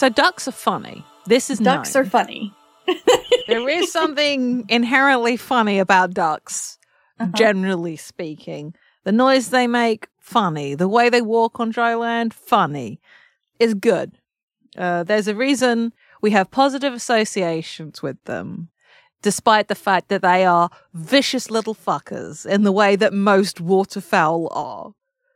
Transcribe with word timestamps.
So, 0.00 0.08
ducks 0.08 0.48
are 0.48 0.52
funny. 0.52 1.04
This 1.26 1.50
is 1.50 1.58
ducks 1.58 1.94
known. 1.94 2.06
are 2.06 2.08
funny. 2.08 2.54
there 3.48 3.68
is 3.68 3.92
something 3.92 4.64
inherently 4.70 5.36
funny 5.36 5.78
about 5.78 6.14
ducks, 6.14 6.78
Uh-huh. 7.18 7.30
generally 7.36 7.96
speaking. 7.96 8.72
The 9.04 9.12
noise 9.12 9.50
they 9.50 9.66
make, 9.66 10.08
funny. 10.18 10.74
The 10.74 10.88
way 10.88 11.10
they 11.10 11.20
walk 11.20 11.60
on 11.60 11.68
dry 11.68 11.94
land, 11.96 12.32
funny. 12.32 12.98
Is 13.58 13.74
good. 13.74 14.12
Uh, 14.74 15.02
there's 15.04 15.28
a 15.28 15.34
reason 15.34 15.92
we 16.22 16.30
have 16.30 16.50
positive 16.50 16.94
associations 16.94 18.00
with 18.00 18.24
them, 18.24 18.70
despite 19.20 19.68
the 19.68 19.74
fact 19.74 20.08
that 20.08 20.22
they 20.22 20.46
are 20.46 20.70
vicious 20.94 21.50
little 21.50 21.74
fuckers 21.74 22.46
in 22.46 22.62
the 22.62 22.72
way 22.72 22.96
that 22.96 23.12
most 23.12 23.60
waterfowl 23.60 24.48
are. 24.50 24.94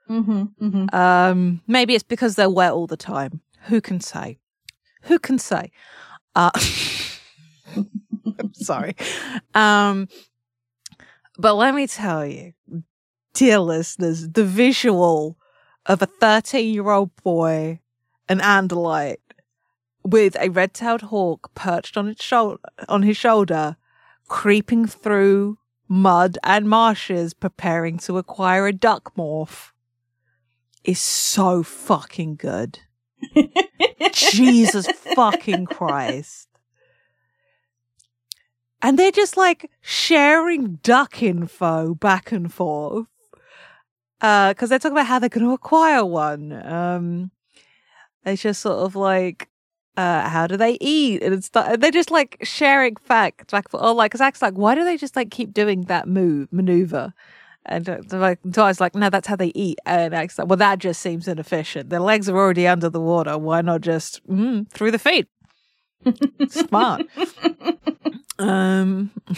Mm-hmm. 0.08 0.42
Mm-hmm. 0.66 0.96
Um, 0.96 1.60
maybe 1.66 1.94
it's 1.94 2.02
because 2.14 2.36
they're 2.36 2.48
wet 2.48 2.72
all 2.72 2.86
the 2.86 2.96
time. 2.96 3.42
Who 3.68 3.82
can 3.82 4.00
say? 4.00 4.38
Who 5.04 5.18
can 5.18 5.38
say? 5.38 5.70
Uh, 6.34 6.50
I'm 8.38 8.52
sorry. 8.54 8.96
Um, 9.54 10.08
but 11.38 11.54
let 11.54 11.74
me 11.74 11.86
tell 11.86 12.26
you, 12.26 12.54
dear 13.32 13.58
listeners, 13.58 14.28
the 14.30 14.44
visual 14.44 15.36
of 15.86 16.00
a 16.02 16.06
13 16.06 16.72
year 16.72 16.90
old 16.90 17.14
boy, 17.22 17.80
an 18.28 18.40
Andalite, 18.40 19.18
with 20.02 20.36
a 20.38 20.48
red 20.50 20.74
tailed 20.74 21.02
hawk 21.02 21.54
perched 21.54 21.96
on 21.96 22.08
its 22.08 22.24
shoulder, 22.24 22.60
on 22.88 23.02
his 23.02 23.16
shoulder, 23.16 23.76
creeping 24.28 24.86
through 24.86 25.58
mud 25.88 26.38
and 26.42 26.68
marshes, 26.68 27.34
preparing 27.34 27.98
to 27.98 28.18
acquire 28.18 28.66
a 28.66 28.72
duck 28.72 29.14
morph, 29.16 29.70
is 30.82 31.00
so 31.00 31.62
fucking 31.62 32.36
good. 32.36 32.80
Jesus 34.12 34.86
fucking 35.14 35.66
Christ. 35.66 36.48
And 38.82 38.98
they're 38.98 39.10
just 39.10 39.36
like 39.36 39.70
sharing 39.80 40.76
duck 40.82 41.22
info 41.22 41.94
back 41.94 42.32
and 42.32 42.52
forth. 42.52 43.06
Uh, 44.20 44.54
cause 44.54 44.68
they're 44.68 44.78
talking 44.78 44.96
about 44.96 45.06
how 45.06 45.18
they're 45.18 45.28
going 45.28 45.46
to 45.46 45.52
acquire 45.52 46.04
one. 46.04 46.52
Um, 46.66 47.30
it's 48.24 48.42
just 48.42 48.60
sort 48.60 48.78
of 48.78 48.96
like, 48.96 49.48
uh, 49.96 50.28
how 50.28 50.46
do 50.46 50.56
they 50.56 50.76
eat? 50.80 51.22
And 51.22 51.34
it's 51.34 51.50
th- 51.50 51.78
they're 51.78 51.90
just 51.90 52.10
like 52.10 52.38
sharing 52.42 52.96
facts 52.96 53.52
back 53.52 53.68
for, 53.70 53.82
oh, 53.82 53.94
like, 53.94 54.16
Zach's 54.16 54.42
like, 54.42 54.54
why 54.54 54.74
do 54.74 54.84
they 54.84 54.96
just 54.96 55.16
like 55.16 55.30
keep 55.30 55.52
doing 55.52 55.82
that 55.82 56.08
move, 56.08 56.52
maneuver? 56.52 57.14
And 57.66 57.88
uh, 57.88 57.98
like, 58.10 58.40
like, 58.80 58.94
no, 58.94 59.10
that's 59.10 59.26
how 59.26 59.36
they 59.36 59.52
eat. 59.54 59.78
And 59.86 60.12
Zach's 60.12 60.38
like, 60.38 60.48
well, 60.48 60.56
that 60.58 60.78
just 60.78 61.00
seems 61.00 61.28
inefficient. 61.28 61.90
Their 61.90 62.00
legs 62.00 62.28
are 62.28 62.36
already 62.36 62.66
under 62.66 62.90
the 62.90 63.00
water. 63.00 63.38
Why 63.38 63.62
not 63.62 63.80
just 63.80 64.26
mm, 64.28 64.68
through 64.70 64.90
the 64.90 64.98
feet? 64.98 65.28
Smart. 66.48 67.02
um, 68.38 69.10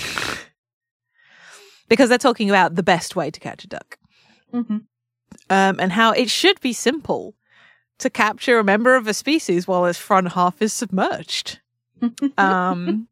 because 1.89 2.09
they're 2.09 2.19
talking 2.19 2.51
about 2.51 2.75
the 2.75 2.83
best 2.83 3.15
way 3.15 3.31
to 3.31 3.41
catch 3.41 3.65
a 3.65 3.69
duck 3.69 3.99
Mm-hmm. 4.55 4.77
um, 5.51 5.81
and 5.81 5.93
how 5.93 6.13
it 6.13 6.31
should 6.31 6.61
be 6.61 6.73
simple 6.73 7.35
to 7.99 8.09
capture 8.09 8.59
a 8.59 8.65
member 8.65 8.95
of 8.95 9.07
a 9.07 9.13
species 9.13 9.67
while 9.67 9.85
its 9.87 9.99
front 9.99 10.33
half 10.33 10.63
is 10.63 10.73
submerged. 10.73 11.61
Um, 12.39 13.09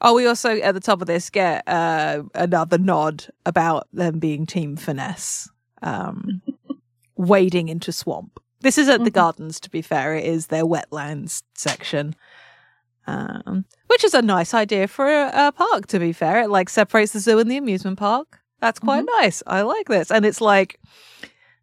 oh, 0.00 0.14
we 0.14 0.26
also 0.26 0.56
at 0.60 0.72
the 0.74 0.80
top 0.80 1.00
of 1.00 1.06
this 1.06 1.30
get 1.30 1.66
uh, 1.68 2.22
another 2.34 2.78
nod 2.78 3.26
about 3.46 3.86
them 3.92 4.18
being 4.18 4.46
Team 4.46 4.76
Finesse, 4.76 5.48
um, 5.82 6.42
wading 7.16 7.68
into 7.68 7.92
swamp. 7.92 8.40
This 8.60 8.78
is 8.78 8.88
at 8.88 9.04
the 9.04 9.10
Mhm. 9.10 9.14
gardens, 9.14 9.60
to 9.60 9.70
be 9.70 9.82
fair. 9.82 10.14
It 10.14 10.24
is 10.24 10.46
their 10.46 10.64
wetlands 10.64 11.42
section. 11.54 12.14
Um, 13.06 13.66
which 13.88 14.02
is 14.02 14.14
a 14.14 14.22
nice 14.22 14.54
idea 14.54 14.88
for 14.88 15.06
a, 15.06 15.30
a 15.48 15.52
park, 15.52 15.86
to 15.88 15.98
be 15.98 16.12
fair. 16.14 16.40
It 16.42 16.48
like 16.48 16.70
separates 16.70 17.12
the 17.12 17.20
zoo 17.20 17.38
and 17.38 17.50
the 17.50 17.58
amusement 17.58 17.98
park. 17.98 18.40
That's 18.60 18.78
quite 18.78 19.04
nice. 19.20 19.42
I 19.46 19.60
like 19.60 19.88
this. 19.88 20.10
And 20.10 20.24
it's 20.24 20.40
like 20.40 20.80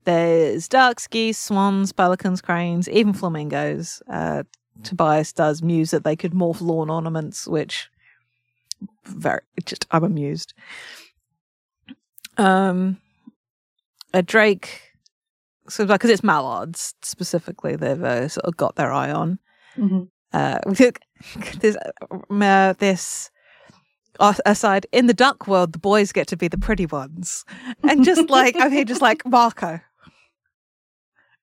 there's 0.04 0.68
ducks, 0.68 1.08
geese, 1.08 1.40
swans, 1.40 1.92
pelicans, 1.92 2.42
cranes, 2.42 2.88
even 2.90 3.14
flamingos. 3.14 4.04
Uh, 4.08 4.44
Tobias 4.84 5.34
does 5.34 5.64
muse 5.64 5.90
that 5.92 6.04
they 6.04 6.16
could 6.16 6.34
morph 6.34 6.62
lawn 6.62 6.90
ornaments, 6.92 7.48
which 7.48 7.90
very 9.06 9.42
just 9.66 9.86
I'm 9.92 10.04
amused. 10.04 10.54
Um, 12.38 12.98
a 14.14 14.22
drake, 14.22 14.82
so 15.70 15.86
because 15.86 16.10
it's 16.10 16.24
mallards 16.24 16.94
specifically, 17.04 17.76
they've 17.76 18.02
uh, 18.04 18.28
sort 18.28 18.46
of 18.46 18.58
got 18.58 18.76
their 18.76 18.92
eye 18.92 19.12
on. 19.12 19.40
Mhm. 19.78 20.10
Uh, 20.34 20.60
there's 21.60 21.78
uh, 22.32 22.74
this 22.80 23.30
uh, 24.20 24.34
aside 24.46 24.86
in 24.92 25.08
the 25.08 25.14
duck 25.14 25.48
world, 25.48 25.74
the 25.74 25.80
boys 25.80 26.12
get 26.12 26.28
to 26.28 26.38
be 26.38 26.48
the 26.48 26.58
pretty 26.58 26.86
ones, 26.86 27.46
and 27.84 28.04
just 28.04 28.30
like 28.30 28.56
I'm 28.58 28.72
here, 28.72 28.86
just 28.86 29.02
like 29.02 29.26
Marco, 29.26 29.80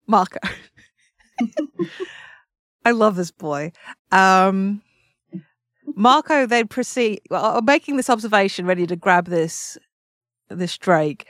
Marco. 0.07 0.39
I 2.85 2.93
love 2.93 3.17
this 3.17 3.31
boy. 3.31 3.73
Um, 4.11 4.83
Marco 5.95 6.47
then 6.47 6.69
proceed 6.69 7.21
well, 7.31 7.61
making 7.63 7.97
this 7.97 8.11
observation, 8.11 8.67
ready 8.67 8.87
to 8.87 8.97
grab 8.97 9.27
this 9.27 9.79
this 10.49 10.77
drake. 10.79 11.27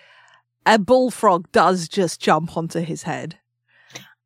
A 0.67 0.79
bullfrog 0.79 1.51
does 1.53 1.89
just 1.89 2.21
jump 2.21 2.57
onto 2.57 2.81
his 2.81 3.03
head. 3.05 3.39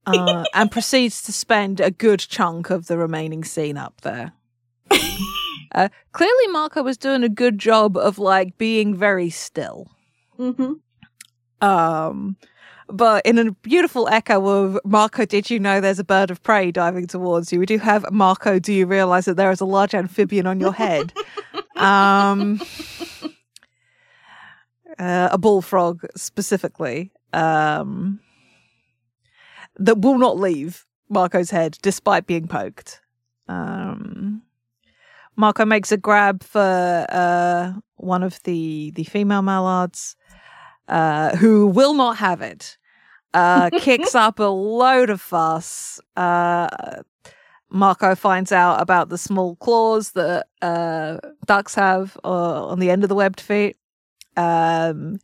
Uh, 0.05 0.43
and 0.53 0.73
proceeds 0.73 1.23
to 1.23 1.33
spend 1.33 1.79
a 1.79 1.93
good 1.93 2.19
chunk 2.19 2.71
of 2.71 2.89
the 2.89 2.99
remaining 2.99 3.45
scene 3.45 3.77
up 3.77 4.01
there. 4.01 4.33
Uh, 5.75 5.89
clearly, 6.13 6.49
Marco 6.49 6.83
was 6.83 6.99
doing 6.99 7.25
a 7.25 7.29
good 7.29 7.59
job 7.59 7.97
of 7.97 8.19
like 8.19 8.59
being 8.59 8.95
very 8.95 9.31
still. 9.31 9.89
Mm-hmm. 10.39 10.73
Um, 11.67 12.37
but 12.93 13.25
in 13.25 13.39
a 13.39 13.51
beautiful 13.53 14.09
echo 14.09 14.47
of 14.47 14.79
Marco, 14.85 15.25
did 15.25 15.51
you 15.51 15.59
know 15.59 15.81
there's 15.81 15.99
a 15.99 16.05
bird 16.05 16.31
of 16.31 16.43
prey 16.43 16.71
diving 16.71 17.07
towards 17.07 17.53
you? 17.53 17.59
We 17.59 17.67
do 17.67 17.79
have 17.79 18.05
Marco. 18.13 18.59
Do 18.59 18.73
you 18.73 18.87
realize 18.87 19.25
that 19.25 19.37
there 19.37 19.51
is 19.51 19.61
a 19.61 19.65
large 19.65 19.95
amphibian 19.95 20.47
on 20.47 20.61
your 20.61 20.73
head? 20.73 21.13
um, 21.77 22.61
uh, 24.99 25.31
a 25.33 25.39
bullfrog 25.39 26.05
specifically. 26.15 27.11
Um, 27.33 28.21
that 29.79 29.99
will 29.99 30.19
not 30.19 30.39
leave 30.39 30.87
Marco's 31.09 31.51
head 31.51 31.79
despite 31.81 32.27
being 32.27 32.47
poked. 32.47 33.01
Um, 33.49 34.43
Marco 35.35 35.65
makes 35.65 35.93
a 35.93 35.97
grab 35.97 36.43
for 36.43 37.07
uh, 37.09 37.73
one 37.97 38.23
of 38.23 38.43
the 38.43 38.91
the 38.95 39.05
female 39.05 39.41
mallards, 39.41 40.15
uh, 40.89 41.37
who 41.37 41.67
will 41.67 41.95
not 41.95 42.19
have 42.19 42.43
it. 42.43 42.77
Uh, 43.35 43.71
kicks 43.79 44.15
up 44.15 44.39
a 44.39 44.45
load 44.45 45.11
of 45.11 45.21
fuss. 45.21 46.01
Uh, 46.17 46.69
Marco 47.71 48.15
finds 48.15 48.53
out 48.53 48.81
about 48.81 49.09
the 49.09 49.17
small 49.17 49.57
claws 49.57 50.13
that 50.13 50.47
uh, 50.61 51.19
ducks 51.47 51.75
have 51.75 52.19
uh, 52.25 52.67
on 52.67 52.79
the 52.79 52.91
end 52.91 53.03
of 53.03 53.09
the 53.09 53.15
webbed 53.15 53.41
feet. 53.41 53.77
Um, 54.37 55.19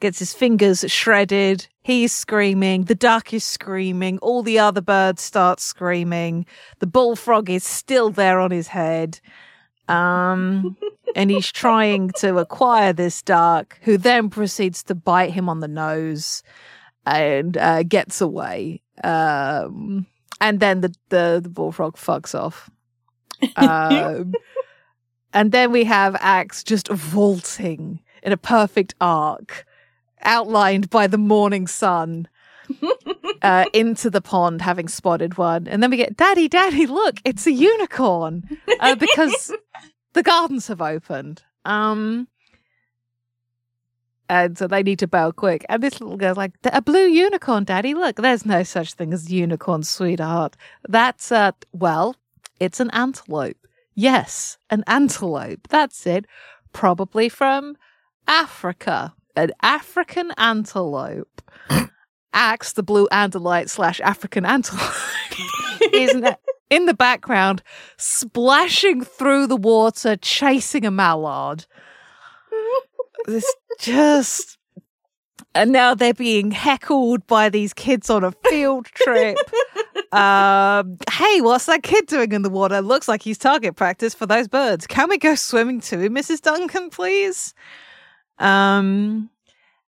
gets 0.00 0.18
his 0.18 0.32
fingers 0.32 0.84
shredded. 0.88 1.66
He's 1.82 2.12
screaming. 2.12 2.84
The 2.84 2.94
duck 2.94 3.34
is 3.34 3.44
screaming. 3.44 4.18
All 4.20 4.42
the 4.42 4.58
other 4.58 4.80
birds 4.80 5.20
start 5.20 5.60
screaming. 5.60 6.46
The 6.78 6.86
bullfrog 6.86 7.50
is 7.50 7.64
still 7.64 8.10
there 8.10 8.40
on 8.40 8.50
his 8.50 8.68
head. 8.68 9.20
Um, 9.88 10.76
and 11.16 11.30
he's 11.30 11.50
trying 11.52 12.12
to 12.18 12.38
acquire 12.38 12.92
this 12.92 13.22
duck, 13.22 13.78
who 13.82 13.98
then 13.98 14.30
proceeds 14.30 14.82
to 14.84 14.94
bite 14.94 15.32
him 15.32 15.48
on 15.48 15.60
the 15.60 15.68
nose 15.68 16.42
and 17.06 17.56
uh, 17.56 17.82
gets 17.82 18.20
away. 18.20 18.82
Um, 19.02 20.06
and 20.40 20.60
then 20.60 20.80
the, 20.80 20.94
the, 21.08 21.40
the 21.42 21.48
bullfrog 21.48 21.96
fucks 21.96 22.34
off. 22.38 22.70
Um, 23.56 24.34
and 25.32 25.52
then 25.52 25.72
we 25.72 25.84
have 25.84 26.16
Ax 26.16 26.62
just 26.62 26.88
vaulting 26.88 28.00
in 28.22 28.32
a 28.32 28.36
perfect 28.36 28.94
arc, 29.00 29.64
outlined 30.22 30.90
by 30.90 31.06
the 31.06 31.18
morning 31.18 31.66
sun, 31.66 32.28
uh, 33.42 33.64
into 33.72 34.10
the 34.10 34.20
pond, 34.20 34.62
having 34.62 34.88
spotted 34.88 35.38
one. 35.38 35.66
And 35.68 35.82
then 35.82 35.90
we 35.90 35.96
get, 35.96 36.16
Daddy, 36.16 36.48
Daddy, 36.48 36.86
look, 36.86 37.16
it's 37.24 37.46
a 37.46 37.52
unicorn, 37.52 38.44
uh, 38.80 38.94
because 38.96 39.52
the 40.12 40.22
gardens 40.22 40.66
have 40.68 40.82
opened. 40.82 41.42
Um, 41.64 42.28
and 44.30 44.56
so 44.56 44.68
they 44.68 44.84
need 44.84 45.00
to 45.00 45.08
bail 45.08 45.32
quick. 45.32 45.66
And 45.68 45.82
this 45.82 46.00
little 46.00 46.16
girl's 46.16 46.36
like, 46.36 46.52
a 46.64 46.80
blue 46.80 47.08
unicorn, 47.08 47.64
Daddy. 47.64 47.94
Look, 47.94 48.14
there's 48.14 48.46
no 48.46 48.62
such 48.62 48.94
thing 48.94 49.12
as 49.12 49.30
unicorn, 49.30 49.82
sweetheart. 49.82 50.56
That's, 50.88 51.32
uh, 51.32 51.50
well, 51.72 52.14
it's 52.60 52.78
an 52.78 52.90
antelope. 52.92 53.56
Yes, 53.96 54.56
an 54.70 54.84
antelope. 54.86 55.66
That's 55.68 56.06
it. 56.06 56.26
Probably 56.72 57.28
from 57.28 57.76
Africa. 58.28 59.14
An 59.34 59.50
African 59.62 60.32
antelope. 60.38 61.42
Ax, 62.32 62.74
the 62.74 62.84
blue 62.84 63.08
andalite 63.10 63.68
slash 63.68 64.00
African 64.00 64.46
antelope, 64.46 64.94
is 65.92 66.14
in 66.70 66.86
the 66.86 66.94
background, 66.94 67.64
splashing 67.96 69.02
through 69.02 69.48
the 69.48 69.56
water, 69.56 70.14
chasing 70.14 70.86
a 70.86 70.92
mallard. 70.92 71.66
This 73.26 73.54
just. 73.78 74.58
And 75.54 75.72
now 75.72 75.94
they're 75.96 76.14
being 76.14 76.52
heckled 76.52 77.26
by 77.26 77.48
these 77.48 77.72
kids 77.72 78.08
on 78.08 78.22
a 78.22 78.32
field 78.48 78.86
trip. 78.86 79.36
um, 80.12 80.96
hey, 81.10 81.40
what's 81.40 81.66
that 81.66 81.82
kid 81.82 82.06
doing 82.06 82.30
in 82.32 82.42
the 82.42 82.50
water? 82.50 82.80
Looks 82.80 83.08
like 83.08 83.22
he's 83.22 83.38
target 83.38 83.74
practice 83.74 84.14
for 84.14 84.26
those 84.26 84.46
birds. 84.46 84.86
Can 84.86 85.08
we 85.08 85.18
go 85.18 85.34
swimming 85.34 85.80
too, 85.80 86.08
Mrs. 86.08 86.40
Duncan, 86.40 86.88
please? 86.90 87.52
Um, 88.38 89.28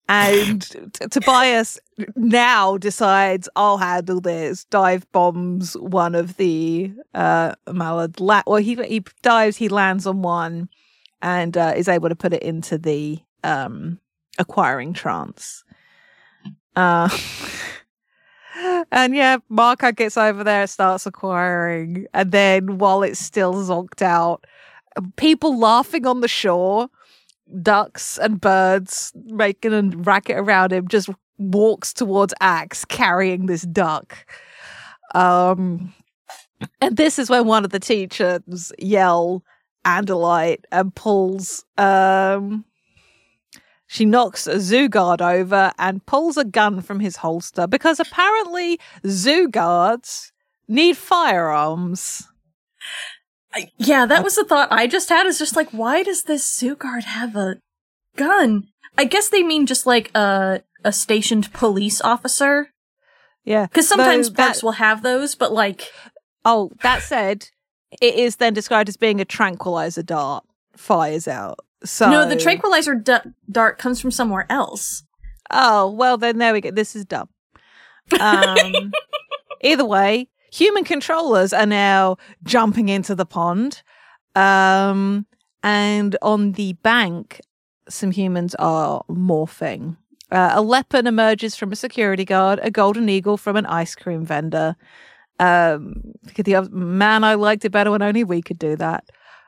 and 0.09 0.61
T- 0.93 1.07
Tobias 1.09 1.79
now 2.15 2.77
decides 2.77 3.47
I'll 3.55 3.77
handle 3.77 4.19
this. 4.19 4.65
Dive 4.65 5.09
bombs 5.11 5.75
one 5.77 6.15
of 6.15 6.37
the 6.37 6.91
uh 7.13 7.53
mallard. 7.71 8.19
La- 8.19 8.43
well, 8.45 8.61
he 8.61 8.75
he 8.75 9.03
dives. 9.21 9.57
He 9.57 9.69
lands 9.69 10.05
on 10.05 10.21
one, 10.21 10.69
and 11.21 11.57
uh, 11.57 11.73
is 11.75 11.87
able 11.87 12.09
to 12.09 12.15
put 12.15 12.33
it 12.33 12.43
into 12.43 12.77
the 12.77 13.19
um 13.43 13.99
acquiring 14.37 14.93
trance. 14.93 15.63
Uh. 16.75 17.09
And 18.91 19.15
yeah, 19.15 19.37
Marco 19.49 19.91
gets 19.91 20.17
over 20.17 20.43
there, 20.43 20.67
starts 20.67 21.05
acquiring, 21.05 22.05
and 22.13 22.31
then 22.31 22.77
while 22.77 23.01
it's 23.01 23.19
still 23.19 23.53
zonked 23.53 24.01
out, 24.01 24.45
people 25.15 25.57
laughing 25.57 26.05
on 26.05 26.21
the 26.21 26.27
shore, 26.27 26.89
ducks 27.61 28.17
and 28.17 28.39
birds 28.39 29.13
making 29.15 29.73
a 29.73 29.81
racket 29.97 30.37
around 30.37 30.73
him, 30.73 30.87
just 30.87 31.09
walks 31.37 31.93
towards 31.93 32.33
Ax 32.39 32.85
carrying 32.85 33.45
this 33.45 33.63
duck. 33.63 34.25
Um, 35.15 35.93
and 36.79 36.95
this 36.95 37.17
is 37.17 37.29
when 37.29 37.47
one 37.47 37.65
of 37.65 37.71
the 37.71 37.79
teachers 37.79 38.71
yell 38.77 39.43
Andalite 39.85 40.63
and 40.71 40.93
pulls 40.93 41.65
um 41.77 42.65
she 43.87 44.05
knocks 44.05 44.47
a 44.47 44.59
zoo 44.59 44.87
guard 44.87 45.21
over 45.21 45.71
and 45.77 46.05
pulls 46.05 46.37
a 46.37 46.45
gun 46.45 46.81
from 46.81 46.99
his 47.01 47.17
holster 47.17 47.67
because 47.67 47.99
apparently 47.99 48.79
zoo 49.05 49.49
guards 49.49 50.31
need 50.67 50.95
firearms. 50.95 52.27
I- 53.53 53.69
yeah, 53.77 54.05
that 54.05 54.23
was 54.23 54.35
the 54.35 54.45
thought 54.45 54.71
I 54.71 54.87
just 54.87 55.09
had. 55.09 55.25
Is 55.27 55.39
just 55.39 55.57
like, 55.57 55.71
why 55.71 56.03
does 56.03 56.23
this 56.23 56.49
zoo 56.49 56.75
guard 56.77 57.03
have 57.03 57.35
a 57.35 57.57
gun? 58.15 58.67
I 58.97 59.03
guess 59.03 59.27
they 59.27 59.43
mean 59.43 59.65
just 59.65 59.85
like 59.85 60.09
a 60.15 60.61
a 60.85 60.93
stationed 60.93 61.51
police 61.51 61.99
officer. 62.01 62.69
Yeah. 63.43 63.65
Because 63.65 63.89
sometimes 63.89 64.31
that- 64.31 64.63
will 64.63 64.73
have 64.73 65.03
those, 65.03 65.35
but 65.35 65.51
like, 65.51 65.91
Oh, 66.45 66.71
that 66.81 67.01
said, 67.03 67.49
it 67.99 68.15
is 68.15 68.37
then 68.37 68.53
described 68.53 68.89
as 68.89 68.97
being 68.97 69.19
a 69.19 69.25
tranquilizer 69.25 70.03
dart 70.03 70.43
fires 70.75 71.27
out. 71.27 71.59
So 71.83 72.09
no, 72.09 72.27
the 72.29 72.35
tranquilizer 72.35 72.95
d- 72.95 73.31
dart 73.49 73.77
comes 73.77 73.99
from 73.99 74.11
somewhere 74.11 74.45
else. 74.49 75.03
Oh, 75.49 75.89
well 75.89 76.17
then 76.17 76.37
there 76.37 76.53
we 76.53 76.61
go. 76.61 76.71
This 76.71 76.95
is 76.95 77.05
dumb. 77.05 77.29
Um 78.19 78.91
either 79.61 79.85
way, 79.85 80.29
human 80.51 80.83
controllers 80.83 81.53
are 81.53 81.65
now 81.65 82.17
jumping 82.43 82.89
into 82.89 83.15
the 83.15 83.25
pond. 83.25 83.81
Um 84.35 85.25
and 85.63 86.15
on 86.21 86.53
the 86.53 86.73
bank 86.73 87.41
some 87.89 88.11
humans 88.11 88.55
are 88.55 89.03
morphing. 89.09 89.97
Uh, 90.31 90.51
a 90.53 90.61
leopard 90.61 91.05
emerges 91.07 91.55
from 91.57 91.73
a 91.73 91.75
security 91.75 92.23
guard, 92.23 92.59
a 92.63 92.71
golden 92.71 93.09
eagle 93.09 93.35
from 93.35 93.57
an 93.57 93.65
ice 93.65 93.95
cream 93.95 94.23
vendor. 94.25 94.77
Um, 95.41 96.13
the 96.35 96.69
man, 96.71 97.23
I 97.23 97.33
liked 97.33 97.65
it 97.65 97.71
better 97.71 97.89
when 97.89 98.03
only 98.03 98.23
we 98.23 98.41
could 98.43 98.59
do 98.59 98.75
that. 98.75 99.05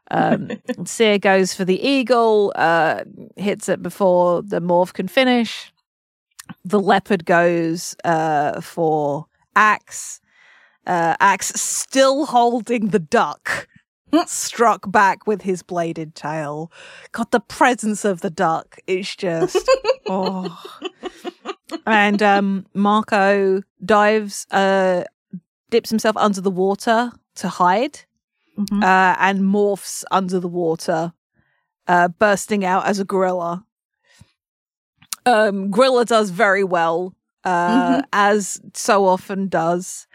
Um, 0.10 0.50
Sear 0.86 1.20
goes 1.20 1.54
for 1.54 1.66
the 1.66 1.80
eagle, 1.80 2.52
uh, 2.56 3.04
hits 3.38 3.70
it 3.70 3.84
before 3.84 4.42
the 4.42 4.60
morph 4.60 4.94
can 4.94 5.08
finish. 5.08 5.72
The 6.66 6.80
leopard 6.80 7.26
goes 7.26 7.96
uh, 8.04 8.60
for 8.60 9.28
Ax. 9.56 10.20
Uh, 10.86 11.16
Ax 11.20 11.50
still 11.50 12.26
holding 12.26 12.88
the 12.88 13.00
duck, 13.00 13.68
struck 14.26 14.92
back 14.92 15.28
with 15.28 15.44
his 15.44 15.62
bladed 15.62 16.16
tail. 16.16 16.72
God, 17.12 17.32
the 17.32 17.40
presence 17.40 18.04
of 18.04 18.22
the 18.22 18.32
duck 18.32 18.80
is 18.88 19.16
just 19.16 19.70
oh. 20.10 20.60
And 21.86 22.22
um, 22.22 22.66
Marco 22.74 23.62
dives, 23.84 24.48
uh, 24.52 25.04
dips 25.74 25.90
himself 25.90 26.16
under 26.18 26.40
the 26.42 26.52
water 26.66 27.12
to 27.42 27.48
hide 27.50 27.96
Mhm. 28.58 28.84
uh, 28.84 29.16
and 29.20 29.40
morphs 29.42 30.04
under 30.12 30.40
the 30.40 30.48
water, 30.48 31.14
uh, 31.88 32.08
bursting 32.08 32.64
out 32.64 32.86
as 32.86 33.00
a 33.00 33.06
gorilla. 33.06 33.66
Um, 35.26 35.72
gorilla 35.72 36.06
does 36.06 36.30
very 36.30 36.64
well, 36.64 37.16
uh, 37.44 38.02
Mhm. 38.02 38.04
as 38.14 38.62
so 38.74 39.06
often 39.06 39.48
does. 39.48 40.08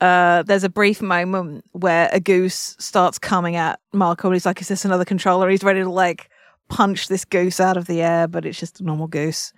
Uh, 0.00 0.42
there's 0.42 0.64
a 0.64 0.68
brief 0.68 1.00
moment 1.00 1.64
where 1.72 2.08
a 2.12 2.18
goose 2.20 2.74
starts 2.80 3.18
coming 3.18 3.54
at 3.56 3.78
Marco, 3.92 4.28
and 4.28 4.34
he's 4.34 4.46
like, 4.46 4.60
"Is 4.60 4.68
this 4.68 4.84
another 4.84 5.04
controller?" 5.04 5.48
He's 5.48 5.62
ready 5.62 5.80
to 5.82 5.88
like 5.90 6.28
punch 6.68 7.08
this 7.08 7.24
goose 7.24 7.60
out 7.60 7.76
of 7.76 7.86
the 7.86 8.02
air, 8.02 8.26
but 8.26 8.44
it's 8.44 8.58
just 8.58 8.80
a 8.80 8.84
normal 8.84 9.06
goose. 9.06 9.52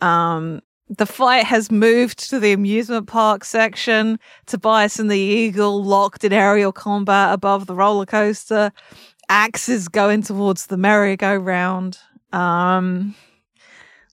Um, 0.00 0.60
the 0.88 1.06
fight 1.06 1.44
has 1.44 1.70
moved 1.70 2.30
to 2.30 2.40
the 2.40 2.52
amusement 2.52 3.06
park 3.06 3.44
section. 3.44 4.18
Tobias 4.46 4.98
and 4.98 5.10
the 5.10 5.18
eagle 5.18 5.84
locked 5.84 6.24
in 6.24 6.32
aerial 6.32 6.72
combat 6.72 7.34
above 7.34 7.66
the 7.66 7.74
roller 7.74 8.06
coaster. 8.06 8.72
Axes 9.28 9.88
going 9.88 10.22
towards 10.22 10.66
the 10.66 10.78
merry-go-round. 10.78 11.98
Um, 12.32 13.14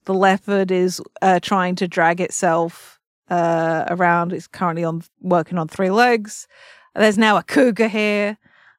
the 0.04 0.14
leopard 0.14 0.72
is 0.72 1.02
uh, 1.22 1.40
trying 1.40 1.76
to 1.76 1.88
drag 1.88 2.20
itself 2.20 3.00
uh, 3.30 3.86
around. 3.88 4.34
It's 4.34 4.48
currently 4.48 4.84
on 4.84 5.04
working 5.22 5.58
on 5.58 5.68
three 5.68 5.90
legs. 5.90 6.48
There's 6.94 7.18
now 7.18 7.38
a 7.38 7.44
cougar 7.44 7.88
here. 7.88 8.38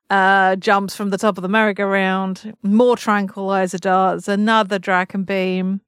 Uh, 0.09 0.55
jumps 0.57 0.95
from 0.95 1.11
the 1.11 1.19
top 1.19 1.37
of 1.38 1.43
the 1.43 1.49
merry-go-round. 1.49 2.55
More 2.62 2.97
tranquilizer 2.97 3.79
darts. 3.79 4.29
Another 4.29 4.79
Dracon 4.79 5.25
beam. 5.25 5.81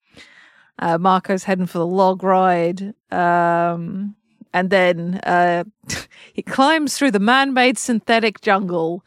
Uh, 0.78 0.99
Marco's 0.99 1.44
heading 1.44 1.66
for 1.66 1.78
the 1.78 1.87
log 1.87 2.23
ride. 2.23 2.94
Um, 3.11 4.14
and 4.52 4.70
then 4.70 5.20
uh, 5.25 5.64
he 6.32 6.42
climbs 6.42 6.97
through 6.97 7.11
the 7.11 7.18
man-made 7.18 7.78
synthetic 7.78 8.40
jungle 8.40 9.04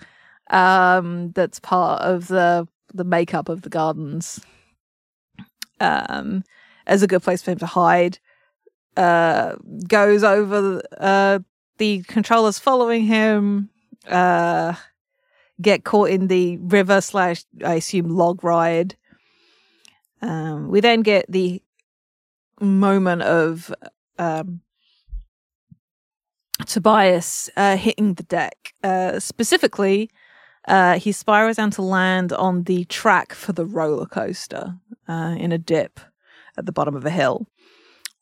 um, 0.50 1.32
that's 1.32 1.60
part 1.60 2.02
of 2.02 2.28
the 2.28 2.68
the 2.94 3.04
makeup 3.06 3.48
of 3.48 3.62
the 3.62 3.70
gardens. 3.70 4.42
Um, 5.80 6.44
as 6.86 7.02
a 7.02 7.08
good 7.08 7.24
place 7.24 7.42
for 7.42 7.52
him 7.52 7.60
to 7.60 7.66
hide. 7.66 8.20
Uh, 8.98 9.56
goes 9.88 10.24
over 10.24 10.82
uh, 10.98 11.40
the 11.78 12.04
controllers 12.04 12.60
following 12.60 13.06
him. 13.06 13.70
Uh, 14.08 14.74
get 15.62 15.84
caught 15.84 16.10
in 16.10 16.28
the 16.28 16.58
river 16.58 17.00
slash 17.02 17.46
I 17.64 17.76
assume 17.76 18.10
log 18.10 18.44
ride. 18.44 18.96
Um, 20.22 20.70
we 20.70 20.80
then 20.80 21.02
get 21.02 21.26
the 21.30 21.62
moment 22.60 23.24
of 23.24 23.74
um, 24.20 24.62
Tobias 26.66 27.50
uh, 27.58 27.76
hitting 27.78 28.14
the 28.14 28.24
deck. 28.24 28.74
Uh, 28.84 29.20
specifically, 29.20 30.10
uh, 30.68 31.00
he 31.00 31.12
spirals 31.12 31.58
down 31.58 31.72
to 31.72 31.82
land 31.82 32.32
on 32.34 32.64
the 32.64 32.86
track 32.86 33.34
for 33.34 33.52
the 33.52 33.66
roller 33.66 34.06
coaster 34.06 34.76
uh, 35.08 35.36
in 35.38 35.52
a 35.52 35.58
dip 35.58 36.00
at 36.58 36.66
the 36.66 36.72
bottom 36.72 36.96
of 36.96 37.06
a 37.06 37.10
hill. 37.10 37.48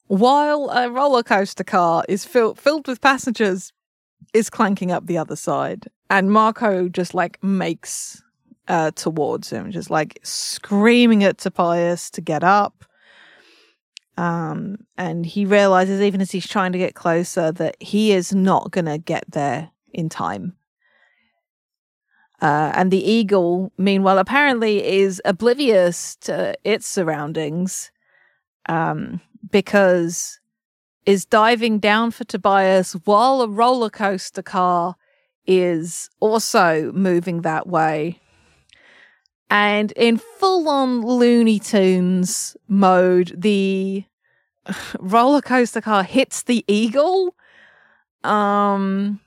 While 0.08 0.70
a 0.70 0.90
roller 0.90 1.24
coaster 1.24 1.64
car 1.64 2.04
is 2.10 2.26
fill- 2.26 2.56
filled 2.56 2.88
with 2.88 3.02
passengers, 3.02 3.74
is 4.34 4.50
clanking 4.50 4.92
up 4.92 5.06
the 5.06 5.18
other 5.18 5.36
side, 5.36 5.88
and 6.10 6.32
Marco 6.32 6.88
just 6.88 7.14
like 7.14 7.44
makes 7.44 8.24
uh, 8.70 8.92
towards 8.92 9.50
him, 9.50 9.72
just 9.72 9.90
like 9.90 10.20
screaming 10.24 11.24
at 11.24 11.40
Tobias 11.40 12.10
to 12.12 12.22
get 12.22 12.44
up. 12.44 12.86
Um, 14.16 14.86
and 14.98 15.26
he 15.26 15.46
realizes, 15.46 16.02
even 16.02 16.22
as 16.22 16.32
he's 16.32 16.48
trying 16.48 16.72
to 16.74 16.78
get 16.78 16.94
closer, 16.94 17.52
that 17.54 17.76
he 17.82 18.12
is 18.12 18.34
not 18.34 18.72
going 18.72 18.86
to 18.86 18.98
get 18.98 19.26
there 19.32 19.72
in 19.92 20.08
time. 20.08 20.56
Uh, 22.42 22.72
and 22.76 22.92
the 22.92 23.04
eagle, 23.04 23.74
meanwhile, 23.78 24.18
apparently 24.18 24.86
is 24.86 25.22
oblivious 25.26 26.16
to 26.18 26.54
its 26.64 26.88
surroundings 26.88 27.92
um, 28.68 29.20
because 29.52 30.40
is 31.06 31.26
diving 31.26 31.80
down 31.80 32.12
for 32.12 32.24
Tobias 32.24 32.94
while 33.06 33.42
a 33.42 33.48
roller 33.48 33.90
coaster 33.90 34.44
car 34.44 34.96
is 35.48 36.10
also 36.20 36.92
moving 36.92 37.42
that 37.42 37.68
way. 37.68 38.20
And 39.50 39.92
in 39.94 40.18
full 40.18 40.70
on 40.70 41.02
Looney 41.02 41.60
Tunes 41.60 42.56
mode, 42.68 43.34
the 43.36 44.04
roller 45.00 45.42
coaster 45.42 45.82
car 45.82 46.04
hits 46.04 46.44
the 46.44 46.64
eagle. 46.68 47.36
Um, 48.24 49.22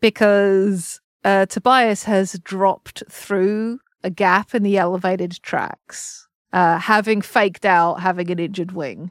because 0.00 1.00
uh, 1.24 1.46
Tobias 1.46 2.04
has 2.04 2.38
dropped 2.44 3.02
through 3.10 3.80
a 4.02 4.10
gap 4.10 4.54
in 4.54 4.62
the 4.62 4.76
elevated 4.76 5.42
tracks, 5.42 6.28
uh, 6.52 6.78
having 6.78 7.22
faked 7.22 7.64
out 7.64 8.00
having 8.00 8.30
an 8.30 8.38
injured 8.38 8.72
wing. 8.72 9.10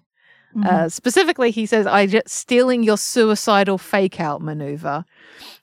Mm-hmm. 0.56 0.68
Uh, 0.68 0.90
specifically, 0.90 1.52
he 1.52 1.66
says, 1.66 1.88
"I 1.88 2.06
just 2.06 2.30
stealing 2.30 2.84
your 2.84 2.98
suicidal 2.98 3.78
fake 3.78 4.20
out 4.20 4.42
maneuver." 4.42 5.06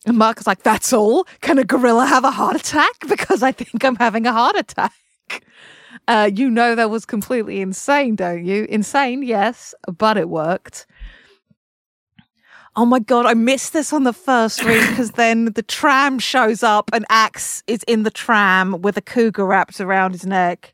And 0.06 0.18
Mark 0.18 0.40
is 0.40 0.47
like, 0.47 0.62
"That's 0.62 0.92
all? 0.92 1.26
Can 1.40 1.59
a 1.59 1.64
gorilla 1.64 2.06
have 2.06 2.25
a 2.25 2.30
heart 2.30 2.56
attack? 2.56 2.92
Because 3.09 3.42
I 3.42 3.52
think 3.52 3.85
I'm 3.85 3.97
having 3.97 4.26
a 4.26 4.32
heart 4.32 4.56
attack." 4.56 4.92
Uh, 6.09 6.30
you 6.32 6.50
know 6.50 6.75
that 6.75 6.90
was 6.90 7.04
completely 7.04 7.61
insane, 7.61 8.16
don't 8.16 8.44
you? 8.44 8.64
Insane, 8.68 9.23
yes, 9.23 9.75
but 9.97 10.16
it 10.16 10.28
worked. 10.28 10.87
Oh 12.76 12.85
my 12.85 13.00
god, 13.00 13.26
I 13.26 13.35
missed 13.35 13.73
this 13.73 13.92
on 13.92 14.04
the 14.04 14.12
first 14.12 14.62
read 14.64 14.88
because 14.88 15.12
then 15.12 15.47
the 15.52 15.62
tram 15.62 16.18
shows 16.18 16.62
up 16.62 16.90
and 16.92 17.04
Ax 17.11 17.62
is 17.66 17.82
in 17.85 18.04
the 18.04 18.11
tram 18.11 18.80
with 18.82 18.97
a 18.97 19.02
cougar 19.02 19.44
wrapped 19.44 19.80
around 19.80 20.12
his 20.12 20.25
neck. 20.25 20.73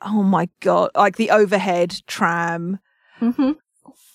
Oh 0.00 0.22
my 0.22 0.48
god, 0.60 0.90
like 0.94 1.16
the 1.16 1.30
overhead 1.30 2.00
tram. 2.06 2.78
Mm-hmm. 3.20 3.52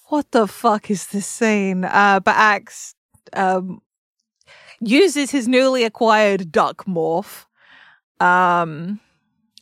What 0.08 0.32
the 0.32 0.48
fuck 0.48 0.90
is 0.90 1.08
this 1.08 1.28
scene? 1.28 1.86
Uh, 1.86 2.20
but 2.20 2.36
Ax 2.36 2.96
um, 3.34 3.82
uses 4.80 5.32
his 5.32 5.48
newly 5.48 5.84
acquired 5.84 6.52
duck 6.52 6.86
morph 6.86 7.46
um, 8.20 9.00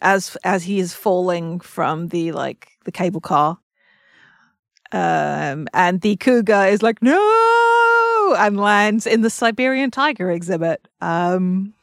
as 0.01 0.37
as 0.43 0.63
he 0.63 0.79
is 0.79 0.93
falling 0.93 1.59
from 1.59 2.07
the 2.09 2.31
like 2.31 2.69
the 2.85 2.91
cable 2.91 3.21
car 3.21 3.59
um, 4.91 5.67
and 5.73 6.01
the 6.01 6.15
cougar 6.17 6.67
is 6.67 6.81
like, 6.81 7.01
no, 7.01 8.35
and 8.37 8.57
lands 8.57 9.05
in 9.05 9.21
the 9.21 9.29
Siberian 9.29 9.91
tiger 9.91 10.31
exhibit, 10.31 10.87
um, 11.01 11.73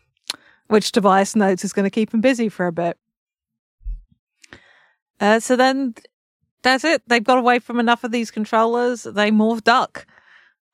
which 0.68 0.92
Tobias 0.92 1.37
notes 1.37 1.64
is 1.64 1.73
going 1.73 1.84
to 1.84 1.90
keep 1.90 2.14
him 2.14 2.20
busy 2.20 2.49
for 2.49 2.66
a 2.66 2.73
bit. 2.73 2.99
Uh, 5.20 5.38
so 5.38 5.54
then 5.54 5.94
that's 6.64 6.83
it. 6.85 7.02
They've 7.06 7.23
got 7.23 7.38
away 7.38 7.61
from 7.61 7.78
enough 7.78 8.02
of 8.02 8.11
these 8.11 8.30
controllers. 8.33 9.04
They 9.04 9.30
morph 9.30 9.62
duck. 9.62 10.06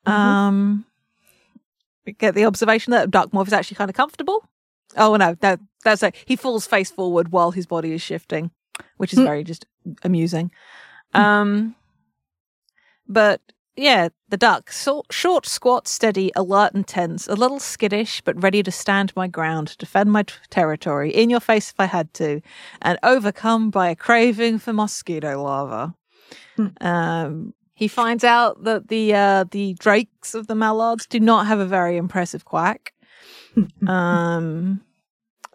Mhm. 0.07 0.11
Um, 0.11 0.85
we 2.05 2.13
get 2.13 2.33
the 2.33 2.45
observation 2.45 2.91
that 2.91 3.11
duck 3.11 3.29
morph 3.31 3.47
is 3.47 3.53
actually 3.53 3.75
kind 3.75 3.89
of 3.91 3.95
comfortable. 3.95 4.43
Oh 4.97 5.15
no, 5.15 5.35
no, 5.41 5.57
that's 5.83 6.01
it. 6.03 6.15
He 6.25 6.35
falls 6.35 6.65
face 6.65 6.89
forward 6.89 7.31
while 7.31 7.51
his 7.51 7.67
body 7.67 7.91
is 7.93 8.01
shifting, 8.01 8.49
which 8.97 9.13
is 9.13 9.19
Mm. 9.19 9.23
very 9.25 9.43
just 9.43 9.65
amusing. 10.03 10.51
Um, 11.13 11.75
but 13.07 13.41
yeah, 13.81 14.09
the 14.29 14.37
duck, 14.37 14.71
so, 14.71 15.03
short, 15.09 15.47
squat, 15.47 15.87
steady, 15.87 16.31
alert 16.35 16.73
and 16.73 16.87
tense, 16.87 17.27
a 17.27 17.33
little 17.33 17.59
skittish, 17.59 18.21
but 18.21 18.41
ready 18.41 18.61
to 18.61 18.71
stand 18.71 19.11
my 19.15 19.27
ground, 19.27 19.75
defend 19.79 20.11
my 20.11 20.21
t- 20.21 20.35
territory, 20.51 21.09
in 21.09 21.31
your 21.31 21.39
face 21.39 21.71
if 21.71 21.79
I 21.79 21.85
had 21.85 22.13
to, 22.15 22.41
and 22.83 22.99
overcome 23.01 23.71
by 23.71 23.89
a 23.89 23.95
craving 23.95 24.59
for 24.59 24.71
mosquito 24.71 25.41
larva. 25.41 25.95
Hmm. 26.57 26.67
Um, 26.79 27.53
he 27.73 27.87
finds 27.87 28.23
out 28.23 28.63
that 28.65 28.89
the 28.89 29.15
uh, 29.15 29.45
the 29.49 29.73
drakes 29.79 30.35
of 30.35 30.45
the 30.45 30.53
mallards 30.53 31.07
do 31.07 31.19
not 31.19 31.47
have 31.47 31.59
a 31.59 31.65
very 31.65 31.97
impressive 31.97 32.45
quack. 32.45 32.93
um, 33.87 34.81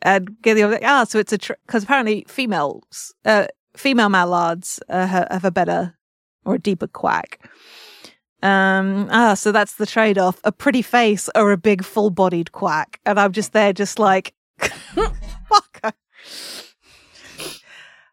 and 0.03 0.43
get 0.43 0.55
the 0.55 0.65
other 0.65 0.81
ah, 0.83 1.05
so 1.05 1.21
it's 1.21 1.33
a 1.33 1.39
because 1.39 1.85
apparently 1.85 2.27
females, 2.27 3.15
uh, 3.25 3.47
female 3.77 4.09
mallards 4.09 4.81
uh, 4.89 5.07
have 5.07 5.45
a 5.45 5.53
better 5.53 5.97
or 6.45 6.57
a 6.57 6.59
deeper 6.59 6.89
quack. 6.89 7.49
Um, 8.43 9.09
ah, 9.11 9.35
so 9.35 9.51
that's 9.53 9.75
the 9.75 9.87
trade 9.87 10.19
off: 10.19 10.41
a 10.45 10.53
pretty 10.53 10.83
face 10.83 11.29
or 11.35 11.53
a 11.53 11.57
big, 11.57 11.85
full-bodied 11.85 12.53
quack. 12.53 13.01
And 13.07 13.19
I'm 13.19 13.33
just 13.33 13.53
there, 13.53 13.73
just 13.73 13.99
like, 13.99 14.35
fuck. 14.59 15.95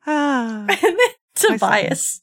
ah, 0.07 0.65
Tobias. 1.35 2.21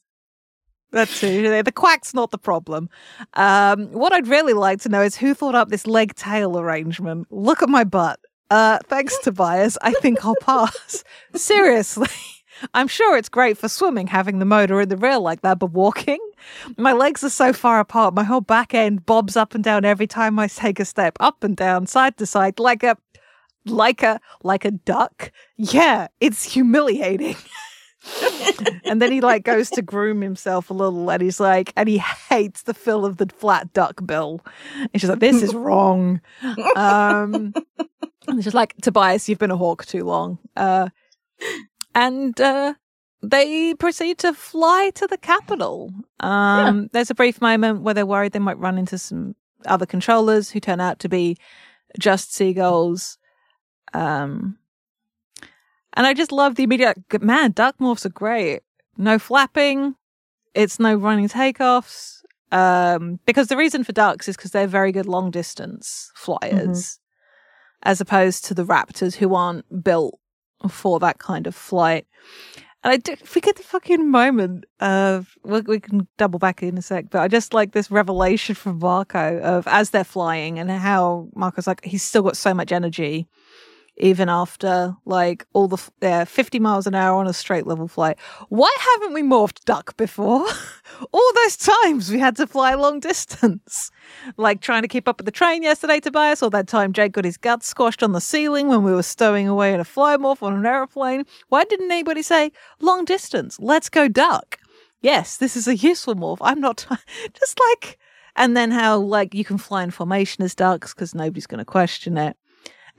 that's 0.91 1.23
it. 1.23 1.65
The 1.65 1.71
quack's 1.71 2.13
not 2.13 2.31
the 2.31 2.37
problem. 2.37 2.89
Um, 3.33 3.91
what 3.91 4.13
I'd 4.13 4.27
really 4.27 4.53
like 4.53 4.81
to 4.81 4.89
know 4.89 5.01
is 5.01 5.15
who 5.17 5.33
thought 5.33 5.55
up 5.55 5.69
this 5.69 5.87
leg 5.87 6.15
tail 6.15 6.57
arrangement. 6.59 7.27
Look 7.29 7.61
at 7.61 7.69
my 7.69 7.83
butt. 7.83 8.19
Uh, 8.49 8.79
thanks, 8.87 9.17
Tobias. 9.23 9.77
I 9.81 9.93
think 9.93 10.25
I'll 10.25 10.35
pass. 10.41 11.03
Seriously. 11.35 12.09
I'm 12.73 12.87
sure 12.87 13.17
it's 13.17 13.29
great 13.29 13.57
for 13.57 13.67
swimming 13.69 14.07
having 14.07 14.39
the 14.39 14.45
motor 14.45 14.81
in 14.81 14.89
the 14.89 14.97
rear 14.97 15.17
like 15.17 15.41
that, 15.41 15.57
but 15.57 15.71
walking? 15.71 16.19
My 16.77 16.93
legs 16.93 17.23
are 17.23 17.29
so 17.29 17.53
far 17.53 17.79
apart, 17.79 18.13
my 18.13 18.23
whole 18.23 18.41
back 18.41 18.73
end 18.73 19.05
bobs 19.05 19.35
up 19.35 19.55
and 19.55 19.63
down 19.63 19.85
every 19.85 20.07
time 20.07 20.39
I 20.39 20.47
take 20.47 20.79
a 20.79 20.85
step, 20.85 21.17
up 21.19 21.43
and 21.43 21.55
down, 21.55 21.87
side 21.87 22.17
to 22.17 22.25
side, 22.25 22.59
like 22.59 22.83
a 22.83 22.97
like 23.65 24.03
a 24.03 24.19
like 24.43 24.65
a 24.65 24.71
duck. 24.71 25.31
Yeah, 25.57 26.07
it's 26.19 26.43
humiliating. 26.43 27.35
and 28.85 29.01
then 29.01 29.11
he 29.11 29.21
like 29.21 29.43
goes 29.43 29.69
to 29.69 29.81
groom 29.81 30.21
himself 30.21 30.69
a 30.69 30.73
little 30.73 31.09
and 31.11 31.21
he's 31.21 31.39
like 31.39 31.71
and 31.75 31.87
he 31.87 31.99
hates 31.99 32.63
the 32.63 32.73
feel 32.73 33.05
of 33.05 33.17
the 33.17 33.27
flat 33.27 33.71
duck 33.73 34.05
bill. 34.05 34.41
And 34.75 34.89
she's 34.99 35.09
like, 35.09 35.19
This 35.19 35.43
is 35.43 35.53
wrong. 35.55 36.21
Um 36.75 37.53
and 38.27 38.43
she's 38.43 38.53
like, 38.53 38.75
Tobias, 38.81 39.29
you've 39.29 39.39
been 39.39 39.51
a 39.51 39.57
hawk 39.57 39.85
too 39.85 40.03
long. 40.03 40.39
Uh 40.55 40.89
and 41.93 42.39
uh 42.41 42.73
they 43.21 43.73
proceed 43.75 44.17
to 44.19 44.33
fly 44.33 44.91
to 44.95 45.07
the 45.07 45.17
capital. 45.17 45.93
Um, 46.19 46.89
There's 46.91 47.11
a 47.11 47.15
brief 47.15 47.41
moment 47.41 47.81
where 47.81 47.93
they're 47.93 48.05
worried 48.05 48.31
they 48.31 48.39
might 48.39 48.57
run 48.57 48.77
into 48.77 48.97
some 48.97 49.35
other 49.65 49.85
controllers 49.85 50.49
who 50.49 50.59
turn 50.59 50.79
out 50.79 50.99
to 50.99 51.09
be 51.09 51.37
just 51.99 52.33
seagulls. 52.33 53.17
Um, 53.93 54.57
and 55.93 56.07
I 56.07 56.13
just 56.13 56.31
love 56.31 56.55
the 56.55 56.63
immediate 56.63 56.97
man. 57.21 57.51
Duck 57.51 57.77
morphs 57.79 58.05
are 58.05 58.09
great. 58.09 58.61
No 58.97 59.19
flapping. 59.19 59.95
It's 60.53 60.79
no 60.79 60.95
running 60.95 61.27
takeoffs. 61.27 62.23
Um, 62.51 63.19
because 63.25 63.47
the 63.47 63.57
reason 63.57 63.83
for 63.83 63.93
ducks 63.93 64.27
is 64.27 64.35
because 64.35 64.51
they're 64.51 64.67
very 64.67 64.91
good 64.91 65.05
long 65.05 65.31
distance 65.31 66.11
flyers, 66.15 66.99
as 67.83 68.01
opposed 68.01 68.43
to 68.45 68.53
the 68.53 68.65
raptors 68.65 69.15
who 69.15 69.35
aren't 69.35 69.83
built 69.83 70.19
for 70.69 70.99
that 70.99 71.17
kind 71.17 71.47
of 71.47 71.55
flight. 71.55 72.07
And 72.83 72.93
I 72.93 72.97
do 72.97 73.15
forget 73.17 73.57
the 73.57 73.63
fucking 73.63 74.09
moment 74.09 74.65
of 74.79 75.37
we, 75.43 75.61
we 75.61 75.79
can 75.79 76.07
double 76.17 76.39
back 76.39 76.63
in 76.63 76.77
a 76.77 76.81
sec, 76.81 77.05
but 77.11 77.21
I 77.21 77.27
just 77.27 77.53
like 77.53 77.73
this 77.73 77.91
revelation 77.91 78.55
from 78.55 78.79
Marco 78.79 79.39
of 79.39 79.67
as 79.67 79.91
they're 79.91 80.03
flying 80.03 80.57
and 80.57 80.71
how 80.71 81.29
Marco's 81.35 81.67
like 81.67 81.83
he's 81.85 82.03
still 82.03 82.23
got 82.23 82.37
so 82.37 82.53
much 82.53 82.71
energy 82.71 83.27
even 83.97 84.29
after 84.29 84.95
like 85.05 85.45
all 85.53 85.67
the 85.67 85.77
yeah, 86.01 86.23
50 86.23 86.59
miles 86.59 86.87
an 86.87 86.95
hour 86.95 87.19
on 87.19 87.27
a 87.27 87.33
straight 87.33 87.67
level 87.67 87.87
flight. 87.87 88.17
Why 88.49 88.73
haven't 88.79 89.13
we 89.13 89.21
morphed 89.21 89.63
duck 89.65 89.95
before? 89.97 90.45
all 91.11 91.31
those 91.35 91.57
times 91.57 92.09
we 92.09 92.19
had 92.19 92.35
to 92.37 92.47
fly 92.47 92.73
long 92.73 92.99
distance. 92.99 93.91
Like 94.37 94.61
trying 94.61 94.81
to 94.81 94.87
keep 94.87 95.07
up 95.07 95.19
with 95.19 95.25
the 95.25 95.31
train 95.31 95.63
yesterday, 95.63 95.99
Tobias, 95.99 96.43
or 96.43 96.49
that 96.49 96.67
time 96.67 96.91
Jake 96.91 97.13
got 97.13 97.23
his 97.23 97.37
guts 97.37 97.67
squashed 97.67 98.03
on 98.03 98.11
the 98.11 98.21
ceiling 98.21 98.67
when 98.67 98.83
we 98.83 98.91
were 98.91 99.03
stowing 99.03 99.47
away 99.47 99.73
in 99.73 99.79
a 99.79 99.85
fly 99.85 100.17
morph 100.17 100.43
on 100.43 100.53
an 100.53 100.65
aeroplane. 100.65 101.25
Why 101.49 101.63
didn't 101.63 101.91
anybody 101.91 102.21
say 102.21 102.51
long 102.81 103.05
distance? 103.05 103.57
Let's 103.59 103.89
go 103.89 104.07
duck. 104.07 104.59
Yes, 105.01 105.37
this 105.37 105.55
is 105.55 105.67
a 105.67 105.75
useful 105.75 106.15
morph. 106.15 106.37
I'm 106.41 106.59
not 106.59 106.85
just 107.33 107.59
like, 107.69 107.97
and 108.35 108.55
then 108.55 108.71
how 108.71 108.97
like 108.97 109.33
you 109.33 109.45
can 109.45 109.57
fly 109.57 109.83
in 109.83 109.91
formation 109.91 110.43
as 110.43 110.55
ducks 110.55 110.93
because 110.93 111.15
nobody's 111.15 111.47
going 111.47 111.59
to 111.59 111.65
question 111.65 112.17
it. 112.17 112.37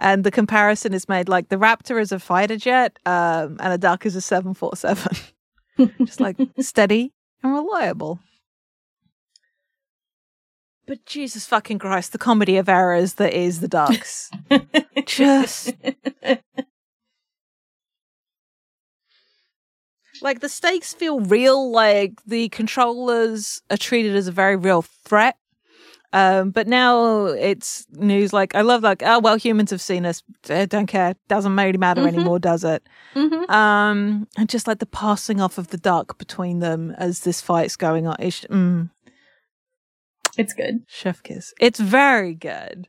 And 0.03 0.25
the 0.25 0.33
comparison 0.33 0.95
is 0.95 1.09
made 1.09 1.29
like 1.29 1.49
the 1.49 1.57
Raptor 1.57 2.01
is 2.01 2.11
a 2.11 2.19
fighter 2.19 2.57
jet, 2.57 2.99
um, 3.07 3.57
and 3.61 3.73
a 3.73 3.79
duck 3.79 4.05
is 4.05 4.17
a 4.17 4.21
seven 4.21 4.53
four 4.53 4.75
seven. 4.75 5.17
Just 6.05 6.21
like 6.21 6.37
steady 6.59 7.13
and 7.41 7.55
reliable. 7.55 8.19
But 10.89 11.07
Jesus 11.07 11.47
fucking 11.47 11.79
Christ, 11.79 12.11
the 12.11 12.19
comedy 12.19 12.57
of 12.57 12.69
errors 12.69 13.15
that 13.15 13.33
is 13.33 13.61
the 13.61 13.69
ducks. 13.69 14.29
Just 15.07 15.73
like 20.21 20.41
the 20.41 20.49
stakes 20.49 20.93
feel 20.93 21.21
real, 21.21 21.71
like 21.71 22.15
the 22.27 22.49
controllers 22.49 23.63
are 23.71 23.77
treated 23.77 24.17
as 24.17 24.27
a 24.27 24.33
very 24.33 24.57
real 24.57 24.83
threat. 24.83 25.37
Um, 26.15 26.51
but 26.51 26.67
now 26.69 27.25
it's 27.27 27.87
news 27.93 28.33
like 28.35 28.55
I 28.55 28.61
love 28.61 28.83
like 28.83 29.03
oh 29.03 29.19
well 29.21 29.37
humans 29.37 29.71
have 29.71 29.81
seen 29.81 30.05
us 30.05 30.23
eh, 30.51 30.67
don't 30.67 30.87
care 30.87 31.15
doesn't 31.29 31.57
really 31.57 31.79
matter 31.79 32.03
Mhm. 32.03 32.09
anymore 32.09 32.39
does 32.39 32.65
it 32.65 32.87
Mhm. 33.15 33.49
um 33.51 34.29
and 34.37 34.49
just 34.49 34.67
like 34.67 34.79
the 34.79 34.87
passing 34.87 35.41
off 35.41 35.57
of 35.59 35.69
the 35.69 35.79
duck 35.79 36.19
between 36.19 36.59
them 36.61 36.91
as 36.99 37.21
this 37.21 37.41
fight's 37.41 37.77
going 37.77 38.07
on 38.07 38.17
is 38.21 38.47
mm, 38.51 38.91
It's 40.37 40.53
good. 40.55 40.83
chef 40.87 41.23
kiss 41.23 41.53
it's 41.61 41.81
very 41.81 42.35
good 42.35 42.89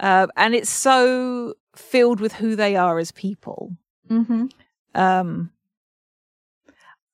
uh, 0.00 0.26
and 0.36 0.54
it's 0.54 0.70
so 0.70 1.54
filled 1.76 2.20
with 2.20 2.32
who 2.34 2.56
they 2.56 2.74
are 2.76 2.98
as 2.98 3.12
people 3.12 3.76
Mm-hmm. 4.10 4.46
um 4.94 5.50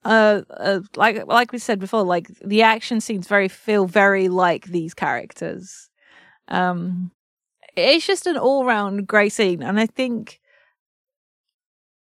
uh, 0.04 0.42
uh, 0.50 0.80
like 0.96 1.26
like 1.26 1.52
we 1.52 1.58
said 1.58 1.78
before, 1.78 2.02
like 2.02 2.28
the 2.44 2.62
action 2.62 3.00
scenes 3.00 3.26
very 3.26 3.48
feel 3.48 3.86
very 3.86 4.28
like 4.28 4.66
these 4.66 4.94
characters. 4.94 5.88
Um, 6.48 7.10
it's 7.76 8.06
just 8.06 8.26
an 8.26 8.36
all 8.36 8.64
round 8.64 9.06
great 9.06 9.32
scene, 9.32 9.62
and 9.62 9.78
I 9.78 9.86
think 9.86 10.40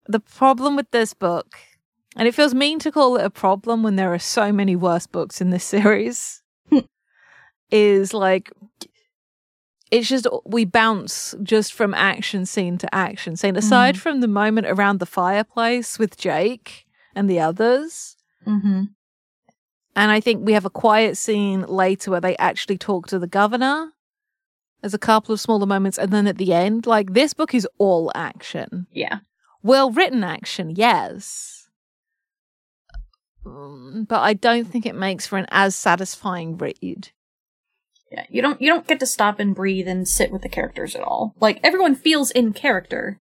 the 0.07 0.21
problem 0.21 0.77
with 0.77 0.91
this 0.91 1.15
book, 1.15 1.57
and 2.17 2.29
it 2.29 2.35
feels 2.35 2.55
mean 2.55 2.79
to 2.81 2.93
call 2.93 3.17
it 3.17 3.25
a 3.25 3.31
problem 3.31 3.83
when 3.83 3.97
there 3.97 4.13
are 4.13 4.19
so 4.19 4.53
many 4.53 4.77
worse 4.77 5.07
books 5.07 5.41
in 5.41 5.51
this 5.51 5.65
series, 5.75 6.43
is 7.71 8.13
like 8.13 8.53
it's 9.91 10.09
just 10.09 10.27
we 10.45 10.65
bounce 10.65 11.35
just 11.43 11.73
from 11.73 11.95
action 11.95 12.45
scene 12.45 12.77
to 12.79 12.95
action 12.95 13.37
scene. 13.37 13.57
Aside 13.57 13.95
mm. 13.95 13.99
from 13.99 14.21
the 14.21 14.29
moment 14.29 14.67
around 14.67 15.01
the 15.01 15.07
fireplace 15.07 15.99
with 15.99 16.17
Jake 16.17 16.86
and 17.17 17.29
the 17.29 17.41
others, 17.41 18.17
mm-hmm. 18.47 18.85
and 19.97 20.11
I 20.11 20.21
think 20.21 20.47
we 20.47 20.53
have 20.53 20.65
a 20.65 20.71
quiet 20.71 21.17
scene 21.17 21.63
later 21.63 22.13
where 22.13 22.21
they 22.21 22.37
actually 22.37 22.79
talk 22.79 23.09
to 23.09 23.19
the 23.19 23.27
governor. 23.27 23.93
There's 24.81 24.95
a 24.95 24.99
couple 24.99 25.33
of 25.33 25.41
smaller 25.41 25.67
moments, 25.67 25.99
and 25.99 26.13
then 26.13 26.29
at 26.29 26.39
the 26.39 26.53
end, 26.53 26.87
like 26.87 27.13
this 27.15 27.35
book 27.35 27.55
is 27.55 27.67
all 27.79 28.13
action. 28.15 28.87
Yeah, 28.93 29.21
well 29.63 29.91
written 29.91 30.23
action, 30.23 30.71
yes, 30.77 31.57
um, 33.47 34.07
but 34.09 34.21
I 34.21 34.35
don't 34.35 34.67
think 34.67 34.87
it 34.87 34.95
makes 34.95 35.27
for 35.27 35.39
an 35.39 35.47
as 35.51 35.75
satisfying 35.75 36.57
read. 36.59 37.11
Yeah, 38.11 38.25
you 38.29 38.43
don't 38.43 38.61
you 38.61 38.69
don't 38.69 38.87
get 38.87 39.01
to 39.01 39.07
stop 39.07 39.41
and 39.41 39.55
breathe 39.55 39.89
and 39.89 40.07
sit 40.07 40.31
with 40.31 40.43
the 40.43 40.49
characters 40.49 40.95
at 40.95 41.03
all. 41.03 41.35
Like 41.41 41.61
everyone 41.63 41.95
feels 41.95 42.31
in 42.31 42.53
character. 42.53 43.21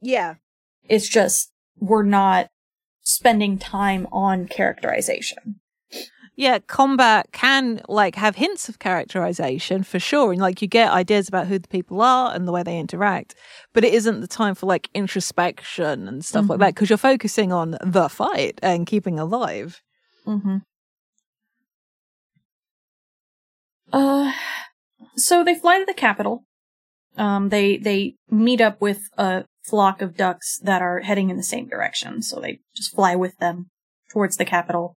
Yeah. 0.00 0.34
It's 0.88 1.08
just 1.08 1.52
we're 1.78 2.02
not 2.02 2.50
spending 3.08 3.58
time 3.58 4.06
on 4.12 4.46
characterization. 4.46 5.60
Yeah, 6.36 6.60
combat 6.60 7.32
can 7.32 7.80
like 7.88 8.14
have 8.14 8.36
hints 8.36 8.68
of 8.68 8.78
characterization 8.78 9.82
for 9.82 9.98
sure, 9.98 10.30
and 10.30 10.40
like 10.40 10.62
you 10.62 10.68
get 10.68 10.92
ideas 10.92 11.26
about 11.26 11.48
who 11.48 11.58
the 11.58 11.66
people 11.66 12.00
are 12.00 12.32
and 12.32 12.46
the 12.46 12.52
way 12.52 12.62
they 12.62 12.78
interact, 12.78 13.34
but 13.72 13.82
it 13.82 13.92
isn't 13.92 14.20
the 14.20 14.28
time 14.28 14.54
for 14.54 14.66
like 14.66 14.88
introspection 14.94 16.06
and 16.06 16.24
stuff 16.24 16.42
mm-hmm. 16.42 16.50
like 16.50 16.60
that 16.60 16.74
because 16.74 16.90
you're 16.90 16.96
focusing 16.96 17.50
on 17.50 17.76
the 17.82 18.08
fight 18.08 18.60
and 18.62 18.86
keeping 18.86 19.18
alive. 19.18 19.82
Mm-hmm. 20.26 20.58
Uh, 23.92 24.32
so 25.16 25.42
they 25.42 25.56
fly 25.56 25.80
to 25.80 25.86
the 25.86 25.94
capital. 25.94 26.44
Um, 27.16 27.48
they 27.48 27.78
they 27.78 28.14
meet 28.30 28.60
up 28.60 28.80
with 28.80 29.10
a 29.18 29.44
flock 29.68 30.02
of 30.02 30.16
ducks 30.16 30.58
that 30.62 30.82
are 30.82 31.00
heading 31.00 31.30
in 31.30 31.36
the 31.36 31.42
same 31.42 31.68
direction. 31.68 32.22
So 32.22 32.40
they 32.40 32.60
just 32.74 32.94
fly 32.94 33.14
with 33.14 33.36
them 33.38 33.70
towards 34.10 34.36
the 34.36 34.44
capital. 34.44 34.96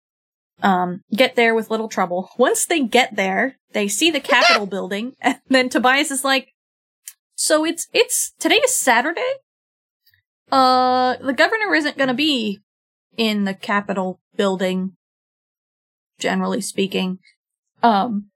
Um, 0.61 1.01
get 1.13 1.35
there 1.35 1.55
with 1.55 1.69
little 1.69 1.87
trouble. 1.87 2.29
Once 2.37 2.65
they 2.65 2.81
get 2.81 3.15
there, 3.15 3.57
they 3.71 3.87
see 3.87 4.11
the 4.11 4.19
Capitol 4.19 4.65
building, 4.75 5.13
and 5.21 5.39
then 5.47 5.69
Tobias 5.69 6.11
is 6.11 6.25
like, 6.25 6.49
"So 7.35 7.65
it's 7.65 7.87
it's 7.93 8.33
today 8.39 8.57
is 8.57 8.75
Saturday. 8.75 9.35
Uh, 10.51 11.15
the 11.21 11.33
governor 11.33 11.73
isn't 11.75 11.97
gonna 11.97 12.13
be 12.13 12.59
in 13.15 13.45
the 13.45 13.53
Capitol 13.53 14.19
building, 14.35 14.97
generally 16.19 16.61
speaking. 16.61 17.19
Um, 17.81 18.28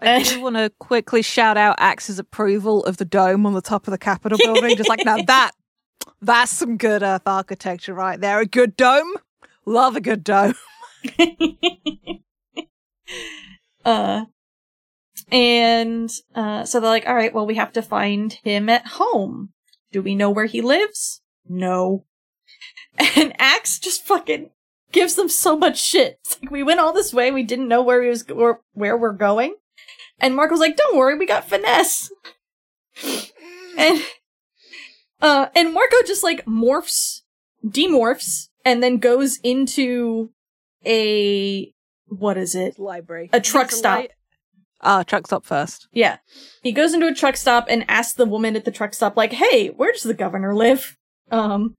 I 0.00 0.22
do 0.22 0.40
want 0.40 0.56
to 0.56 0.70
quickly 0.78 1.22
shout 1.22 1.56
out 1.56 1.76
Ax's 1.78 2.18
approval 2.18 2.84
of 2.84 2.98
the 2.98 3.04
dome 3.04 3.46
on 3.46 3.54
the 3.54 3.60
top 3.60 3.86
of 3.86 3.90
the 3.90 3.98
Capitol 3.98 4.38
building. 4.42 4.76
Just 4.76 4.88
like, 4.88 5.04
now 5.04 5.20
that, 5.22 5.52
that's 6.20 6.52
some 6.52 6.76
good 6.76 7.02
Earth 7.02 7.26
architecture 7.26 7.94
right 7.94 8.20
there. 8.20 8.40
A 8.40 8.46
good 8.46 8.76
dome. 8.76 9.14
Love 9.66 9.96
a 9.96 10.00
good 10.00 10.22
dome. 10.22 10.54
uh, 13.84 14.24
and 15.30 16.10
uh, 16.34 16.64
so 16.64 16.80
they're 16.80 16.90
like, 16.90 17.06
all 17.06 17.14
right, 17.14 17.34
well, 17.34 17.46
we 17.46 17.56
have 17.56 17.72
to 17.72 17.82
find 17.82 18.32
him 18.32 18.68
at 18.68 18.86
home. 18.86 19.50
Do 19.92 20.02
we 20.02 20.14
know 20.14 20.30
where 20.30 20.46
he 20.46 20.60
lives? 20.60 21.20
No. 21.48 22.04
And 23.14 23.32
Ax 23.38 23.78
just 23.78 24.04
fucking 24.04 24.50
gives 24.90 25.14
them 25.14 25.28
so 25.28 25.56
much 25.56 25.80
shit. 25.80 26.18
It's 26.24 26.36
like 26.42 26.50
we 26.50 26.64
went 26.64 26.80
all 26.80 26.92
this 26.92 27.14
way, 27.14 27.30
we 27.30 27.44
didn't 27.44 27.68
know 27.68 27.80
where 27.80 28.02
he 28.02 28.08
was 28.08 28.28
or 28.28 28.60
where 28.72 28.96
we're 28.96 29.12
going. 29.12 29.54
And 30.18 30.34
Mark 30.34 30.50
was 30.50 30.60
like, 30.60 30.76
"Don't 30.76 30.96
worry, 30.96 31.16
we 31.16 31.26
got 31.26 31.48
finesse." 31.48 32.10
and 33.78 34.02
uh, 35.20 35.46
and 35.54 35.72
Marco 35.72 35.96
just 36.06 36.22
like 36.22 36.44
morphs, 36.44 37.22
demorphs, 37.64 38.48
and 38.64 38.82
then 38.82 38.98
goes 38.98 39.38
into 39.42 40.30
a 40.86 41.72
what 42.08 42.36
is 42.36 42.54
it? 42.54 42.78
Library. 42.78 43.30
A 43.32 43.40
truck 43.40 43.70
stop. 43.70 44.06
Ah, 44.80 45.00
uh, 45.00 45.04
truck 45.04 45.26
stop 45.26 45.44
first. 45.44 45.88
Yeah. 45.92 46.18
He 46.62 46.72
goes 46.72 46.94
into 46.94 47.08
a 47.08 47.14
truck 47.14 47.36
stop 47.36 47.66
and 47.68 47.84
asks 47.88 48.14
the 48.14 48.26
woman 48.26 48.54
at 48.54 48.64
the 48.64 48.70
truck 48.70 48.94
stop, 48.94 49.16
like, 49.16 49.32
hey, 49.32 49.68
where 49.68 49.92
does 49.92 50.04
the 50.04 50.14
governor 50.14 50.54
live? 50.54 50.96
Um, 51.32 51.74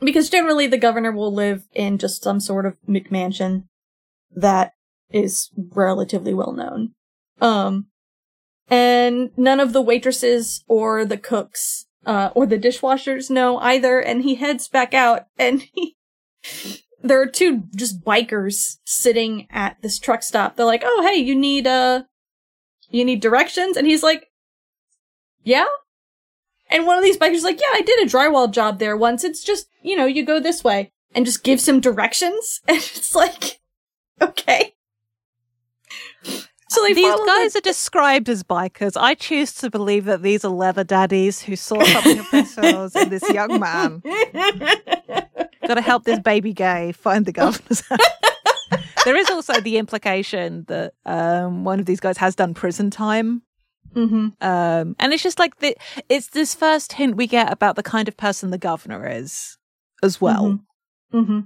because 0.00 0.28
generally 0.28 0.66
the 0.66 0.78
governor 0.78 1.12
will 1.12 1.32
live 1.32 1.68
in 1.72 1.98
just 1.98 2.22
some 2.22 2.40
sort 2.40 2.66
of 2.66 2.76
McMansion 2.88 3.64
that 4.34 4.72
is 5.10 5.50
relatively 5.54 6.34
well 6.34 6.52
known. 6.52 6.92
Um, 7.42 7.88
and 8.68 9.30
none 9.36 9.60
of 9.60 9.72
the 9.72 9.82
waitresses 9.82 10.64
or 10.68 11.04
the 11.04 11.18
cooks 11.18 11.86
uh, 12.06 12.30
or 12.34 12.46
the 12.46 12.58
dishwashers 12.58 13.28
know 13.28 13.58
either. 13.58 14.00
And 14.00 14.22
he 14.22 14.36
heads 14.36 14.68
back 14.68 14.94
out, 14.94 15.26
and 15.38 15.62
he 15.74 15.96
there 17.02 17.20
are 17.20 17.26
two 17.26 17.64
just 17.74 18.04
bikers 18.04 18.76
sitting 18.84 19.48
at 19.50 19.76
this 19.82 19.98
truck 19.98 20.22
stop. 20.22 20.56
They're 20.56 20.64
like, 20.64 20.82
"Oh, 20.84 21.02
hey, 21.06 21.18
you 21.18 21.34
need 21.34 21.66
uh, 21.66 22.04
you 22.90 23.04
need 23.04 23.20
directions?" 23.20 23.76
And 23.76 23.86
he's 23.86 24.02
like, 24.02 24.28
"Yeah." 25.42 25.66
And 26.70 26.86
one 26.86 26.96
of 26.96 27.04
these 27.04 27.18
bikers 27.18 27.34
is 27.34 27.44
like, 27.44 27.60
"Yeah, 27.60 27.74
I 27.74 27.82
did 27.82 28.00
a 28.00 28.10
drywall 28.10 28.50
job 28.50 28.78
there 28.78 28.96
once. 28.96 29.24
It's 29.24 29.42
just 29.42 29.66
you 29.82 29.96
know, 29.96 30.06
you 30.06 30.24
go 30.24 30.40
this 30.40 30.64
way." 30.64 30.92
And 31.14 31.26
just 31.26 31.44
gives 31.44 31.68
him 31.68 31.80
directions, 31.80 32.62
and 32.68 32.78
it's 32.78 33.14
like, 33.14 33.60
okay. 34.22 34.72
So 36.72 36.86
these 36.86 37.14
guys 37.26 37.54
are 37.54 37.60
described 37.60 38.28
as 38.30 38.42
bikers. 38.42 38.96
I 38.96 39.14
choose 39.14 39.52
to 39.54 39.68
believe 39.68 40.06
that 40.06 40.22
these 40.22 40.42
are 40.44 40.50
leather 40.50 40.84
daddies 40.84 41.42
who 41.42 41.54
saw 41.54 41.82
something 41.82 42.18
of 42.18 42.30
themselves 42.30 42.96
in 42.96 43.10
this 43.10 43.28
young 43.28 43.60
man. 43.60 44.02
Got 45.66 45.74
to 45.74 45.82
help 45.82 46.04
this 46.04 46.18
baby 46.18 46.54
gay 46.54 46.92
find 46.92 47.26
the 47.26 47.32
governor's 47.32 47.82
there 49.04 49.16
is 49.16 49.28
also 49.30 49.60
the 49.60 49.76
implication 49.76 50.64
that 50.68 50.94
um, 51.04 51.64
one 51.64 51.78
of 51.78 51.86
these 51.86 52.00
guys 52.00 52.16
has 52.16 52.34
done 52.34 52.54
prison 52.54 52.90
time. 52.90 53.42
Mm-hmm. 53.94 54.28
Um, 54.40 54.96
and 54.98 55.12
it's 55.12 55.22
just 55.22 55.38
like 55.38 55.58
the, 55.58 55.76
it's 56.08 56.28
this 56.28 56.54
first 56.54 56.94
hint 56.94 57.16
we 57.16 57.26
get 57.26 57.52
about 57.52 57.76
the 57.76 57.82
kind 57.82 58.08
of 58.08 58.16
person 58.16 58.50
the 58.50 58.56
governor 58.56 59.06
is 59.06 59.58
as 60.02 60.20
well. 60.20 60.60
Mm-hmm. 61.12 61.18
Mm-hmm. 61.18 61.40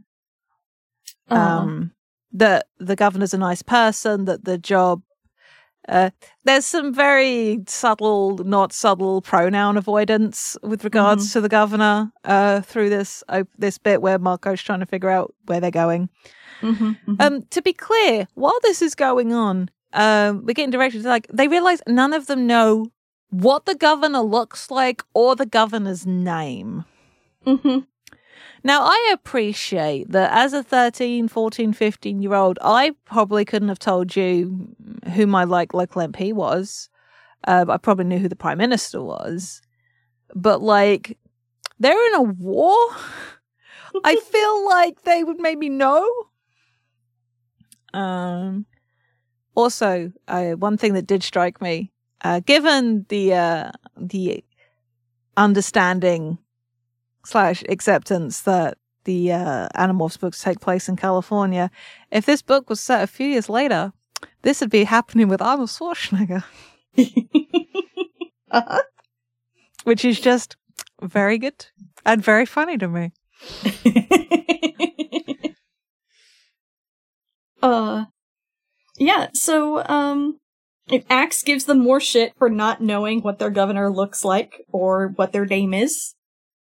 Uh-huh. 1.35 1.59
Um, 1.59 1.93
that 2.33 2.67
the 2.79 2.97
governor's 2.97 3.35
a 3.35 3.39
nice 3.39 3.63
person, 3.63 4.27
that 4.27 4.45
the 4.45 4.59
job 4.59 5.03
uh, 5.89 6.11
there's 6.45 6.67
some 6.67 6.93
very 6.93 7.61
subtle, 7.67 8.39
not 8.39 8.73
subtle 8.73 9.21
pronoun 9.23 9.77
avoidance 9.77 10.57
with 10.63 10.85
regards 10.85 11.25
mm-hmm. 11.25 11.33
to 11.33 11.41
the 11.41 11.49
governor 11.49 12.13
uh, 12.25 12.61
through 12.61 12.89
this 12.89 13.23
uh, 13.29 13.45
this 13.59 13.79
bit 13.79 14.03
where 14.03 14.19
Marco's 14.19 14.63
trying 14.63 14.81
to 14.81 14.87
figure 14.87 15.11
out 15.11 15.35
where 15.47 15.61
they're 15.61 15.71
going. 15.71 16.09
Mm-hmm, 16.61 16.85
mm-hmm. 16.85 17.15
Um, 17.21 17.43
to 17.51 17.63
be 17.63 17.73
clear, 17.73 18.27
while 18.35 18.59
this 18.63 18.83
is 18.83 18.95
going 18.95 19.33
on, 19.33 19.71
um, 19.93 20.45
we're 20.45 20.55
getting 20.55 20.71
directions 20.71 21.05
like 21.05 21.27
they 21.33 21.49
realize 21.49 21.81
none 21.87 22.13
of 22.13 22.27
them 22.27 22.47
know 22.47 22.91
what 23.31 23.67
the 23.67 23.75
governor 23.75 24.21
looks 24.21 24.71
like 24.71 25.03
or 25.15 25.37
the 25.37 25.47
governor's 25.47 26.07
name. 26.07 26.85
Now, 28.67 28.83
I 28.83 29.11
appreciate 29.15 30.11
that 30.11 30.33
as 30.33 30.53
a 30.53 30.61
13, 30.61 31.29
14, 31.29 31.73
15 31.73 32.21
year 32.21 32.35
old, 32.35 32.59
I 32.61 32.97
probably 33.05 33.45
couldn't 33.45 33.69
have 33.69 33.79
told 33.79 34.17
you 34.17 34.75
who 35.15 35.29
my 35.29 35.45
like 35.45 35.73
local 35.73 36.03
MP 36.03 36.33
was. 36.33 36.89
Uh, 37.47 37.65
I 37.69 37.77
probably 37.77 38.07
knew 38.07 38.19
who 38.19 38.29
the 38.29 38.35
Prime 38.35 38.59
Minister 38.59 39.01
was. 39.01 39.63
But 40.35 40.63
like, 40.63 41.17
they're 41.79 42.07
in 42.09 42.15
a 42.15 42.23
war. 42.23 42.77
I 44.03 44.17
feel 44.33 44.67
like 44.67 45.03
they 45.03 45.23
would 45.23 45.39
maybe 45.39 45.69
know. 45.69 46.05
Um, 47.95 48.67
also, 49.55 50.11
uh, 50.27 50.55
one 50.55 50.77
thing 50.77 50.95
that 50.95 51.07
did 51.07 51.23
strike 51.23 51.63
me, 51.63 51.93
uh, 52.23 52.41
given 52.41 53.07
the 53.11 53.33
uh, 53.35 53.71
the 53.97 54.43
understanding 55.37 56.39
slash 57.27 57.63
acceptance 57.69 58.41
that 58.43 58.79
the 59.05 59.33
uh, 59.33 59.69
Animorphs 59.77 60.19
books 60.19 60.43
take 60.43 60.61
place 60.61 60.89
in 60.89 60.97
California. 60.97 61.71
If 62.11 62.27
this 62.27 62.43
book 62.43 62.69
was 62.69 62.81
set 62.81 63.03
a 63.03 63.07
few 63.07 63.27
years 63.27 63.49
later, 63.49 63.93
this 64.43 64.61
would 64.61 64.71
be 64.71 64.85
happening 64.85 65.29
with 65.29 65.43
Arnold 65.43 65.71
Schwarzenegger. 65.71 66.45
uh-huh. 68.51 68.83
Which 69.85 70.05
is 70.05 70.21
just 70.21 70.57
very 71.03 71.39
good 71.39 71.67
and 72.05 72.23
very 72.23 72.47
funny 72.47 72.79
to 72.79 72.89
me. 72.89 73.13
Uh, 77.63 78.05
yeah, 78.97 79.29
so, 79.33 79.85
um, 79.89 80.39
if 80.89 81.05
Ax 81.11 81.43
gives 81.43 81.65
them 81.65 81.81
more 81.81 82.01
shit 82.01 82.33
for 82.39 82.49
not 82.49 82.81
knowing 82.81 83.23
what 83.23 83.39
their 83.41 83.51
governor 83.51 83.91
looks 83.91 84.25
like 84.25 84.65
or 84.71 85.09
what 85.17 85.33
their 85.33 85.47
name 85.47 85.75
is. 85.75 86.15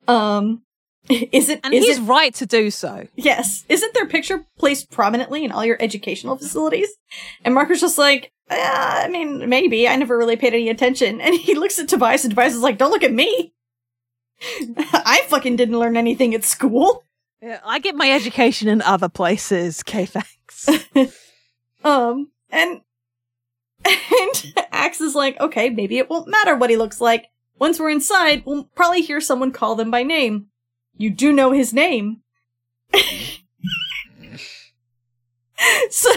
Um, 0.08 0.62
is 1.08 1.48
it, 1.48 1.60
And 1.64 1.72
is 1.74 1.84
he's 1.84 1.98
it, 1.98 2.02
right 2.02 2.34
to 2.34 2.46
do 2.46 2.70
so. 2.70 3.06
yes, 3.16 3.64
isn't 3.68 3.94
their 3.94 4.06
picture 4.06 4.46
placed 4.58 4.90
prominently 4.90 5.44
in 5.44 5.52
all 5.52 5.64
your 5.64 5.76
educational 5.80 6.36
facilities? 6.36 6.88
And 7.44 7.54
Marco's 7.54 7.80
just 7.80 7.98
like, 7.98 8.32
uh, 8.50 8.54
I 9.04 9.08
mean, 9.08 9.48
maybe, 9.48 9.86
I 9.88 9.96
never 9.96 10.16
really 10.18 10.36
paid 10.36 10.54
any 10.54 10.68
attention. 10.68 11.20
And 11.24 11.34
he 11.34 11.54
looks 11.54 11.78
at 11.78 11.88
Tobias 11.88 12.24
and 12.24 12.32
Tobias 12.32 12.54
is 12.54 12.60
like, 12.60 12.78
don't 12.78 12.90
look 12.90 13.02
at 13.02 13.12
me! 13.12 13.52
I 14.76 15.22
fucking 15.28 15.56
didn't 15.56 15.78
learn 15.78 15.96
anything 15.96 16.34
at 16.34 16.44
school. 16.44 17.04
Yeah, 17.42 17.60
I 17.64 17.78
get 17.78 17.94
my 17.94 18.10
education 18.10 18.68
in 18.68 18.82
other 18.82 19.08
places. 19.08 19.82
Okay, 19.86 20.06
thanks. 20.06 20.68
Um, 21.82 22.30
and 22.50 22.80
and 23.86 24.54
Ax 24.72 25.00
is 25.00 25.14
like, 25.14 25.40
okay, 25.40 25.70
maybe 25.70 25.96
it 25.98 26.10
won't 26.10 26.28
matter 26.28 26.54
what 26.54 26.68
he 26.70 26.76
looks 26.76 27.00
like. 27.00 27.26
Once 27.60 27.78
we're 27.78 27.90
inside, 27.90 28.42
we'll 28.46 28.64
probably 28.74 29.02
hear 29.02 29.20
someone 29.20 29.52
call 29.52 29.76
them 29.76 29.90
by 29.90 30.02
name. 30.02 30.46
You 30.96 31.10
do 31.10 31.30
know 31.30 31.52
his 31.52 31.74
name. 31.74 32.22
so, 35.90 36.10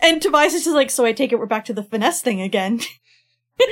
and 0.00 0.22
Tobias 0.22 0.54
is 0.54 0.62
just 0.64 0.76
like, 0.76 0.90
so 0.90 1.04
I 1.04 1.12
take 1.12 1.32
it 1.32 1.38
we're 1.38 1.46
back 1.46 1.64
to 1.64 1.74
the 1.74 1.82
finesse 1.82 2.22
thing 2.22 2.40
again. 2.40 2.80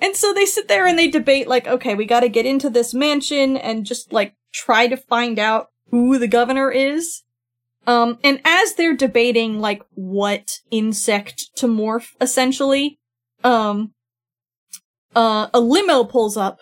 and 0.00 0.14
so 0.14 0.34
they 0.34 0.44
sit 0.44 0.68
there 0.68 0.86
and 0.86 0.98
they 0.98 1.08
debate, 1.08 1.48
like, 1.48 1.66
okay, 1.66 1.94
we 1.94 2.04
gotta 2.04 2.28
get 2.28 2.44
into 2.44 2.68
this 2.68 2.92
mansion 2.92 3.56
and 3.56 3.86
just, 3.86 4.12
like, 4.12 4.34
try 4.52 4.86
to 4.86 4.96
find 4.96 5.38
out 5.38 5.70
who 5.90 6.18
the 6.18 6.28
governor 6.28 6.70
is. 6.70 7.22
Um, 7.86 8.18
and 8.22 8.42
as 8.44 8.74
they're 8.74 8.94
debating, 8.94 9.58
like, 9.58 9.82
what 9.94 10.58
insect 10.70 11.56
to 11.56 11.66
morph, 11.66 12.10
essentially, 12.20 12.98
um, 13.42 13.94
uh, 15.14 15.48
a 15.52 15.60
limo 15.60 16.04
pulls 16.04 16.36
up, 16.36 16.60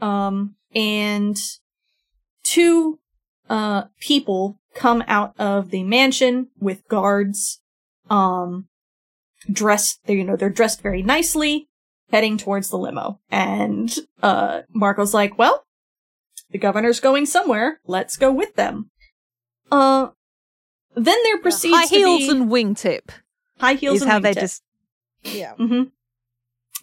um, 0.00 0.56
and 0.74 1.38
two, 2.42 2.98
uh, 3.48 3.84
people 4.00 4.58
come 4.74 5.02
out 5.06 5.34
of 5.38 5.70
the 5.70 5.82
mansion 5.82 6.48
with 6.58 6.86
guards, 6.88 7.60
um, 8.10 8.68
dressed, 9.50 10.00
you 10.06 10.24
know, 10.24 10.36
they're 10.36 10.50
dressed 10.50 10.82
very 10.82 11.02
nicely, 11.02 11.68
heading 12.10 12.36
towards 12.36 12.68
the 12.68 12.76
limo. 12.78 13.20
And, 13.30 13.94
uh, 14.22 14.62
Marco's 14.74 15.14
like, 15.14 15.38
well, 15.38 15.64
the 16.50 16.58
governor's 16.58 17.00
going 17.00 17.26
somewhere, 17.26 17.80
let's 17.86 18.16
go 18.16 18.32
with 18.32 18.54
them. 18.56 18.90
Uh, 19.70 20.08
then 20.94 21.16
there 21.24 21.38
proceeds 21.38 21.76
High 21.76 21.86
heels 21.86 22.18
be 22.18 22.30
and 22.30 22.50
wingtip 22.50 23.10
high 23.58 23.74
heels 23.74 23.96
is 23.96 24.02
and 24.02 24.10
how 24.10 24.18
they 24.18 24.34
just. 24.34 24.62
Yeah. 25.22 25.54
hmm 25.54 25.84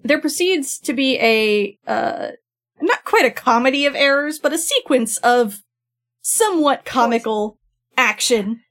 There 0.02 0.20
proceeds 0.20 0.80
to 0.80 0.94
be 0.94 1.18
a, 1.20 1.78
uh, 1.88 2.32
not 2.82 3.04
quite 3.06 3.26
a 3.26 3.32
comedy 3.32 3.86
of 3.86 3.96
errors, 3.96 4.40
but 4.40 4.54
a 4.54 4.58
sequence 4.58 5.18
of 5.18 5.62
somewhat 6.22 6.86
comical 6.86 7.58
action. 7.98 8.62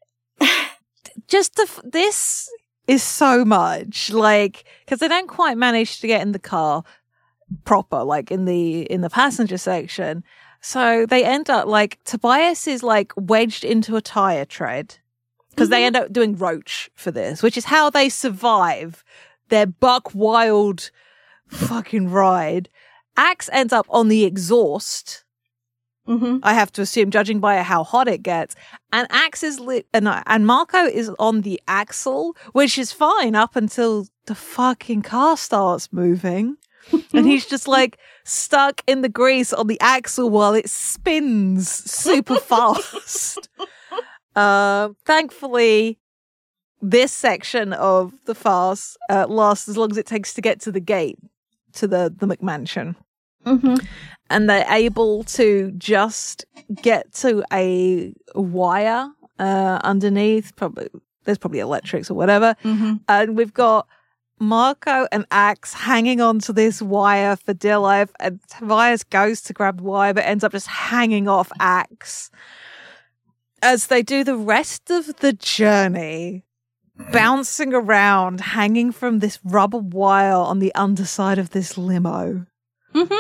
Just 1.29 1.59
f- 1.59 1.81
this 1.85 2.49
is 2.87 3.03
so 3.03 3.45
much 3.45 4.11
like 4.11 4.65
because 4.85 4.99
they 4.99 5.09
don't 5.09 5.29
quite 5.29 5.57
manage 5.57 6.01
to 6.01 6.07
get 6.07 6.21
in 6.23 6.33
the 6.33 6.39
car 6.39 6.83
proper, 7.65 8.03
like 8.03 8.31
in 8.31 8.45
the 8.45 8.83
in 8.83 9.01
the 9.03 9.11
passenger 9.11 9.57
section. 9.59 10.25
So 10.61 11.07
they 11.07 11.25
end 11.25 11.49
up 11.51 11.67
like 11.67 12.03
Tobias 12.05 12.67
is 12.67 12.83
like 12.83 13.13
wedged 13.17 13.65
into 13.65 13.97
a 13.97 14.01
tire 14.03 14.45
tread 14.45 14.97
because 15.51 15.69
they 15.69 15.83
Mhm. 15.83 15.87
end 15.87 15.97
up 15.97 16.13
doing 16.13 16.37
roach 16.37 16.91
for 16.95 17.11
this, 17.11 17.43
which 17.43 17.57
is 17.57 17.67
how 17.67 17.89
they 17.91 18.09
survive 18.09 19.05
their 19.49 19.67
buck 19.67 20.15
wild 20.15 20.91
fucking 21.53 22.11
ride. 22.11 22.69
Ax 23.17 23.49
ends 23.53 23.73
up 23.73 23.87
on 23.89 24.09
the 24.09 24.25
exhaust. 24.25 25.25
hmm 26.07 26.39
I 26.43 26.55
have 26.55 26.73
to 26.73 26.83
assume, 26.83 27.11
judging 27.11 27.41
by 27.41 27.63
how 27.63 27.85
hot 27.85 28.09
it 28.09 28.23
gets. 28.23 28.55
And 28.93 29.07
Ax 29.11 29.43
is 29.43 29.61
lit, 29.61 29.87
and, 29.93 30.09
and 30.09 30.47
Marco 30.47 30.85
is 30.87 31.11
on 31.19 31.43
the 31.43 31.61
axle, 31.69 32.37
which 32.53 32.79
is 32.79 32.93
fine 32.93 33.35
up 33.35 33.55
until 33.57 34.07
the 34.27 34.35
fucking 34.35 35.03
car 35.03 35.37
starts 35.37 35.93
moving. 35.93 36.57
and 37.13 37.27
he's 37.27 37.47
just 37.47 37.69
like 37.69 37.99
stuck 38.25 38.83
in 38.89 39.03
the 39.03 39.09
grease 39.09 39.53
on 39.53 39.69
the 39.69 39.81
axle 39.81 40.29
while 40.31 40.55
it 40.55 40.69
spins 40.69 41.69
super 41.69 42.37
fast. 42.51 43.49
Uh, 44.35 44.89
thankfully, 45.05 45.99
this 46.81 47.13
section 47.13 47.73
of 47.73 48.13
the 48.25 48.35
farce 48.35 48.97
uh, 49.09 49.27
lasts 49.29 49.69
as 49.69 49.77
long 49.77 49.91
as 49.93 49.97
it 49.97 50.07
takes 50.07 50.35
to 50.35 50.41
get 50.41 50.61
to 50.63 50.73
the 50.73 50.81
gate 50.81 51.19
to 51.75 51.87
the 51.87 52.15
the 52.17 52.27
McMansion 52.27 52.95
hmm 53.45 53.75
and 54.31 54.49
they're 54.49 54.67
able 54.71 55.25
to 55.25 55.73
just 55.77 56.47
get 56.81 57.13
to 57.13 57.45
a 57.53 58.15
wire 58.35 59.11
uh, 59.39 59.79
underneath. 59.85 60.57
Probably 60.57 60.89
there's 61.25 61.39
probably 61.39 61.59
electrics 61.59 62.11
or 62.11 62.15
whatever, 62.15 62.57
hmm 62.63 62.95
and 63.09 63.37
we've 63.37 63.53
got 63.53 63.87
Marco 64.39 65.07
and 65.13 65.27
Ax 65.31 65.75
hanging 65.75 66.21
onto 66.21 66.53
this 66.53 66.81
wire 66.81 67.37
for 67.37 67.53
dear 67.53 67.79
life, 67.79 68.11
and 68.21 68.41
Tobias 68.49 69.05
goes 69.05 69.43
to 69.43 69.53
grab 69.53 69.79
the 69.79 69.85
wire 69.85 70.15
but 70.15 70.25
ends 70.25 70.45
up 70.45 70.53
just 70.53 70.67
hanging 70.67 71.29
off 71.29 71.53
Ax 71.61 72.31
as 73.61 73.89
they 73.89 74.03
do 74.03 74.25
the 74.25 74.37
rest 74.37 74.91
of 74.91 75.17
the 75.19 75.33
journey. 75.33 76.45
Bouncing 77.13 77.73
around, 77.75 78.41
hanging 78.41 78.93
from 78.93 79.19
this 79.19 79.39
rubber 79.45 79.79
wire 79.79 80.35
on 80.35 80.59
the 80.59 80.75
underside 80.75 81.39
of 81.39 81.51
this 81.51 81.77
limo. 81.79 82.47
hmm 82.93 83.15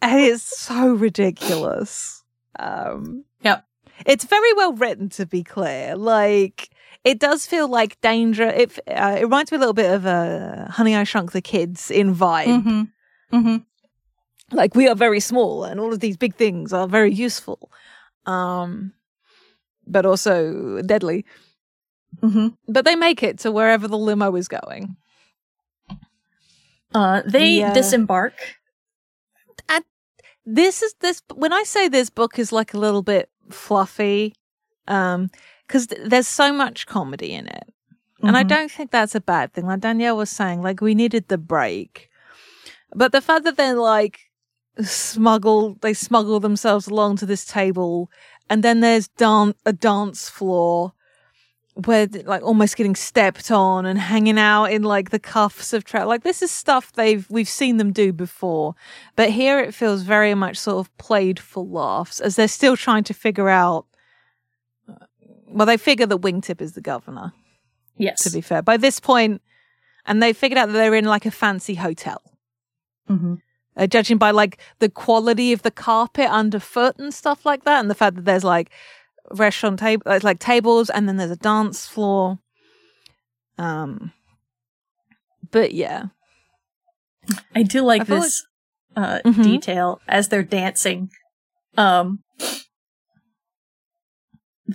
And 0.00 0.20
it's 0.20 0.58
so 0.60 0.92
ridiculous. 0.94 2.24
Um, 2.58 3.24
Yep. 3.42 3.64
It's 4.06 4.24
very 4.24 4.52
well 4.54 4.72
written, 4.72 5.08
to 5.10 5.26
be 5.26 5.44
clear. 5.44 5.94
Like, 5.96 6.70
it 7.04 7.18
does 7.20 7.46
feel 7.46 7.68
like 7.68 8.00
danger. 8.00 8.48
It, 8.48 8.78
uh, 8.88 9.16
it 9.18 9.22
reminds 9.22 9.52
me 9.52 9.56
a 9.56 9.60
little 9.60 9.74
bit 9.74 9.92
of 9.92 10.06
uh, 10.06 10.68
Honey, 10.70 10.96
I 10.96 11.04
Shrunk 11.04 11.32
the 11.32 11.42
Kids 11.42 11.90
in 11.90 12.14
vibe. 12.14 12.62
hmm 12.62 12.82
hmm 13.30 13.56
Like, 14.50 14.74
we 14.74 14.88
are 14.88 14.94
very 14.96 15.20
small 15.20 15.64
and 15.64 15.78
all 15.78 15.92
of 15.92 16.00
these 16.00 16.16
big 16.16 16.34
things 16.34 16.72
are 16.72 16.88
very 16.88 17.12
useful, 17.12 17.70
um, 18.26 18.92
but 19.86 20.04
also 20.06 20.80
deadly. 20.82 21.24
Hmm 22.22 22.48
But 22.68 22.84
they 22.84 22.94
make 22.96 23.22
it 23.22 23.38
to 23.40 23.52
wherever 23.52 23.88
the 23.88 23.98
limo 23.98 24.34
is 24.36 24.48
going. 24.48 24.96
Uh, 26.94 27.22
they 27.26 27.58
Yeah. 27.58 27.72
disembark. 27.72 28.34
this 30.44 30.82
is 30.82 30.94
this 31.00 31.22
when 31.34 31.52
i 31.52 31.62
say 31.62 31.88
this 31.88 32.10
book 32.10 32.38
is 32.38 32.50
like 32.52 32.74
a 32.74 32.78
little 32.78 33.02
bit 33.02 33.30
fluffy 33.50 34.34
um 34.88 35.30
because 35.66 35.86
th- 35.86 36.00
there's 36.04 36.26
so 36.26 36.52
much 36.52 36.86
comedy 36.86 37.32
in 37.32 37.46
it 37.46 37.64
and 38.24 38.36
i 38.36 38.42
Mhm. 38.42 38.48
don't 38.48 38.70
think 38.70 38.90
that's 38.90 39.14
a 39.14 39.20
bad 39.20 39.52
thing 39.52 39.66
like 39.66 39.80
danielle 39.80 40.16
was 40.16 40.30
saying 40.30 40.60
like 40.62 40.80
we 40.80 40.94
needed 40.94 41.28
the 41.28 41.38
break 41.38 42.08
but 42.94 43.12
the 43.12 43.20
fact 43.20 43.44
that 43.44 43.56
they're 43.56 43.74
like 43.76 44.18
smuggle 44.80 45.76
they 45.80 45.94
smuggle 45.94 46.40
themselves 46.40 46.88
along 46.88 47.16
to 47.18 47.26
this 47.26 47.44
table 47.44 48.10
and 48.50 48.64
then 48.64 48.80
there's 48.80 49.08
dan- 49.08 49.54
a 49.64 49.72
dance 49.72 50.28
floor 50.28 50.92
where 51.74 52.06
like 52.24 52.42
almost 52.42 52.76
getting 52.76 52.94
stepped 52.94 53.50
on 53.50 53.86
and 53.86 53.98
hanging 53.98 54.38
out 54.38 54.66
in 54.66 54.82
like 54.82 55.10
the 55.10 55.18
cuffs 55.18 55.72
of 55.72 55.84
tra- 55.84 56.04
like 56.06 56.22
this 56.22 56.42
is 56.42 56.50
stuff 56.50 56.92
they've 56.92 57.26
we've 57.30 57.48
seen 57.48 57.78
them 57.78 57.92
do 57.92 58.12
before. 58.12 58.74
But 59.16 59.30
here 59.30 59.58
it 59.58 59.74
feels 59.74 60.02
very 60.02 60.34
much 60.34 60.58
sort 60.58 60.78
of 60.86 60.96
played 60.98 61.38
for 61.38 61.64
laughs 61.64 62.20
as 62.20 62.36
they're 62.36 62.48
still 62.48 62.76
trying 62.76 63.04
to 63.04 63.14
figure 63.14 63.48
out 63.48 63.86
well 65.46 65.66
they 65.66 65.76
figure 65.78 66.06
that 66.06 66.18
wingtip 66.20 66.60
is 66.60 66.72
the 66.72 66.80
governor 66.80 67.32
Yes. 67.96 68.22
to 68.24 68.30
be 68.30 68.40
fair. 68.40 68.62
By 68.62 68.76
this 68.76 69.00
point 69.00 69.40
and 70.04 70.22
they 70.22 70.32
figured 70.32 70.58
out 70.58 70.66
that 70.66 70.72
they're 70.72 70.94
in 70.94 71.04
like 71.06 71.26
a 71.26 71.30
fancy 71.30 71.74
hotel. 71.74 72.20
Hmm 73.08 73.34
uh, 73.76 73.86
judging 73.86 74.18
by 74.18 74.30
like 74.30 74.58
the 74.78 74.88
quality 74.88 75.52
of 75.52 75.62
the 75.62 75.70
carpet 75.70 76.26
underfoot 76.28 76.96
and 76.98 77.12
stuff 77.12 77.46
like 77.46 77.64
that, 77.64 77.80
and 77.80 77.90
the 77.90 77.94
fact 77.94 78.16
that 78.16 78.24
there's 78.24 78.44
like 78.44 78.70
restaurant 79.30 79.78
table, 79.78 80.02
like, 80.06 80.22
like 80.24 80.38
tables, 80.38 80.90
and 80.90 81.08
then 81.08 81.16
there's 81.16 81.30
a 81.30 81.36
dance 81.36 81.86
floor. 81.86 82.38
Um, 83.58 84.12
but 85.50 85.72
yeah, 85.72 86.06
I 87.54 87.62
do 87.62 87.82
like 87.82 88.02
I 88.02 88.04
this 88.04 88.44
uh, 88.96 89.20
Mhm. 89.24 89.42
detail 89.42 90.00
as 90.08 90.28
they're 90.28 90.42
dancing. 90.42 91.10
Um, 91.76 92.22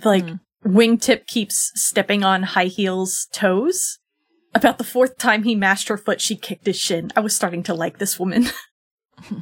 like 0.04 0.24
Mm. 0.24 0.40
Wingtip 0.64 1.26
keeps 1.26 1.70
stepping 1.74 2.24
on 2.24 2.42
High 2.42 2.66
Heel's 2.66 3.28
toes. 3.32 3.98
About 4.54 4.78
the 4.78 4.84
fourth 4.84 5.18
time 5.18 5.44
he 5.44 5.54
mashed 5.54 5.88
her 5.88 5.96
foot, 5.98 6.20
she 6.20 6.34
kicked 6.36 6.66
his 6.66 6.78
shin. 6.78 7.10
I 7.14 7.20
was 7.20 7.34
starting 7.36 7.62
to 7.64 7.74
like 7.74 7.98
this 7.98 8.18
woman. 8.18 8.46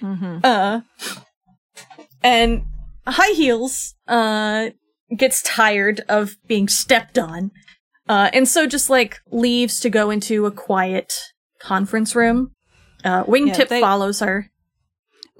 hmm 0.00 0.38
Uh, 0.42 0.80
and 2.22 2.64
High 3.10 3.32
Heels 3.34 3.94
uh, 4.08 4.70
gets 5.16 5.42
tired 5.42 6.02
of 6.08 6.36
being 6.46 6.68
stepped 6.68 7.18
on, 7.18 7.50
uh, 8.08 8.30
and 8.32 8.46
so 8.48 8.66
just 8.66 8.88
like 8.90 9.20
leaves 9.30 9.80
to 9.80 9.90
go 9.90 10.10
into 10.10 10.46
a 10.46 10.50
quiet 10.50 11.12
conference 11.60 12.14
room. 12.14 12.52
Uh, 13.04 13.24
Wingtip 13.24 13.58
Yeah, 13.58 13.64
they- 13.64 13.80
follows 13.80 14.20
her. 14.20 14.50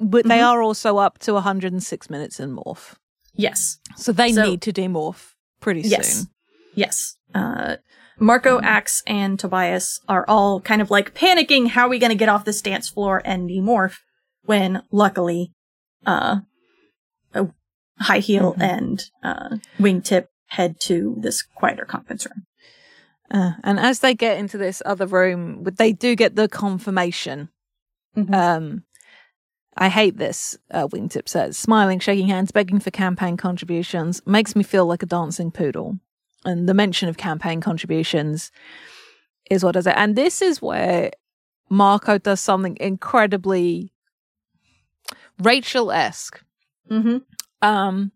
But 0.02 0.26
they 0.26 0.38
Mhm. 0.38 0.46
are 0.48 0.62
also 0.62 0.96
up 0.96 1.18
to 1.20 1.34
106 1.34 2.08
minutes 2.08 2.40
in 2.40 2.56
morph. 2.56 2.94
Yes, 3.34 3.78
So 3.96 4.12
they 4.12 4.32
So- 4.32 4.44
need 4.44 4.62
to 4.62 4.72
demorph 4.72 5.34
pretty 5.60 5.82
Yes. 5.82 6.14
soon. 6.14 6.26
yes. 6.74 7.16
Uh, 7.34 7.76
Marco, 8.18 8.58
Um, 8.58 8.64
Ax, 8.64 9.02
and 9.06 9.38
Tobias 9.38 10.00
are 10.08 10.24
all 10.26 10.60
kind 10.60 10.80
of 10.82 10.90
like 10.90 11.14
panicking. 11.14 11.68
How 11.68 11.86
are 11.86 11.88
we 11.90 11.98
going 11.98 12.10
to 12.10 12.16
get 12.16 12.28
off 12.30 12.44
this 12.46 12.60
dance 12.62 12.88
floor 12.88 13.20
and 13.24 13.48
demorph? 13.48 13.98
When 14.42 14.82
luckily, 14.90 15.52
uh, 16.06 16.38
High 18.00 18.18
Heel 18.20 18.54
Mhm. 18.54 18.62
and 18.62 19.04
uh, 19.22 19.56
Wingtip 19.78 20.28
head 20.46 20.80
to 20.80 21.16
this 21.20 21.42
quieter 21.42 21.84
conference 21.84 22.26
room. 22.26 22.46
Uh, 23.30 23.52
and 23.62 23.78
as 23.78 24.00
they 24.00 24.14
get 24.14 24.38
into 24.38 24.58
this 24.58 24.82
other 24.84 25.06
room, 25.06 25.62
they 25.64 25.92
do 25.92 26.16
get 26.16 26.34
the 26.34 26.48
confirmation. 26.48 27.48
Mhm. 28.16 28.34
Um, 28.34 28.84
I 29.76 29.88
hate 29.88 30.16
this, 30.18 30.58
uh, 30.72 30.88
Wingtip 30.88 31.28
says, 31.28 31.56
smiling, 31.56 32.00
shaking 32.00 32.26
hands, 32.26 32.50
begging 32.50 32.80
for 32.80 32.90
campaign 32.90 33.36
contributions, 33.36 34.20
makes 34.26 34.56
me 34.56 34.64
feel 34.64 34.84
like 34.84 35.02
a 35.02 35.06
dancing 35.06 35.50
poodle. 35.52 35.98
And 36.44 36.68
the 36.68 36.74
mention 36.74 37.08
of 37.08 37.16
campaign 37.16 37.60
contributions 37.60 38.50
is 39.48 39.62
what 39.62 39.72
does 39.72 39.86
it. 39.86 39.94
And 39.96 40.16
this 40.16 40.42
is 40.42 40.60
where 40.60 41.12
Marco 41.68 42.18
does 42.18 42.40
something 42.40 42.76
incredibly 42.80 43.92
Rachel 45.38 45.92
esque. 45.92 46.42
Mm-hmm. 46.90 47.18
Um, 47.62 48.12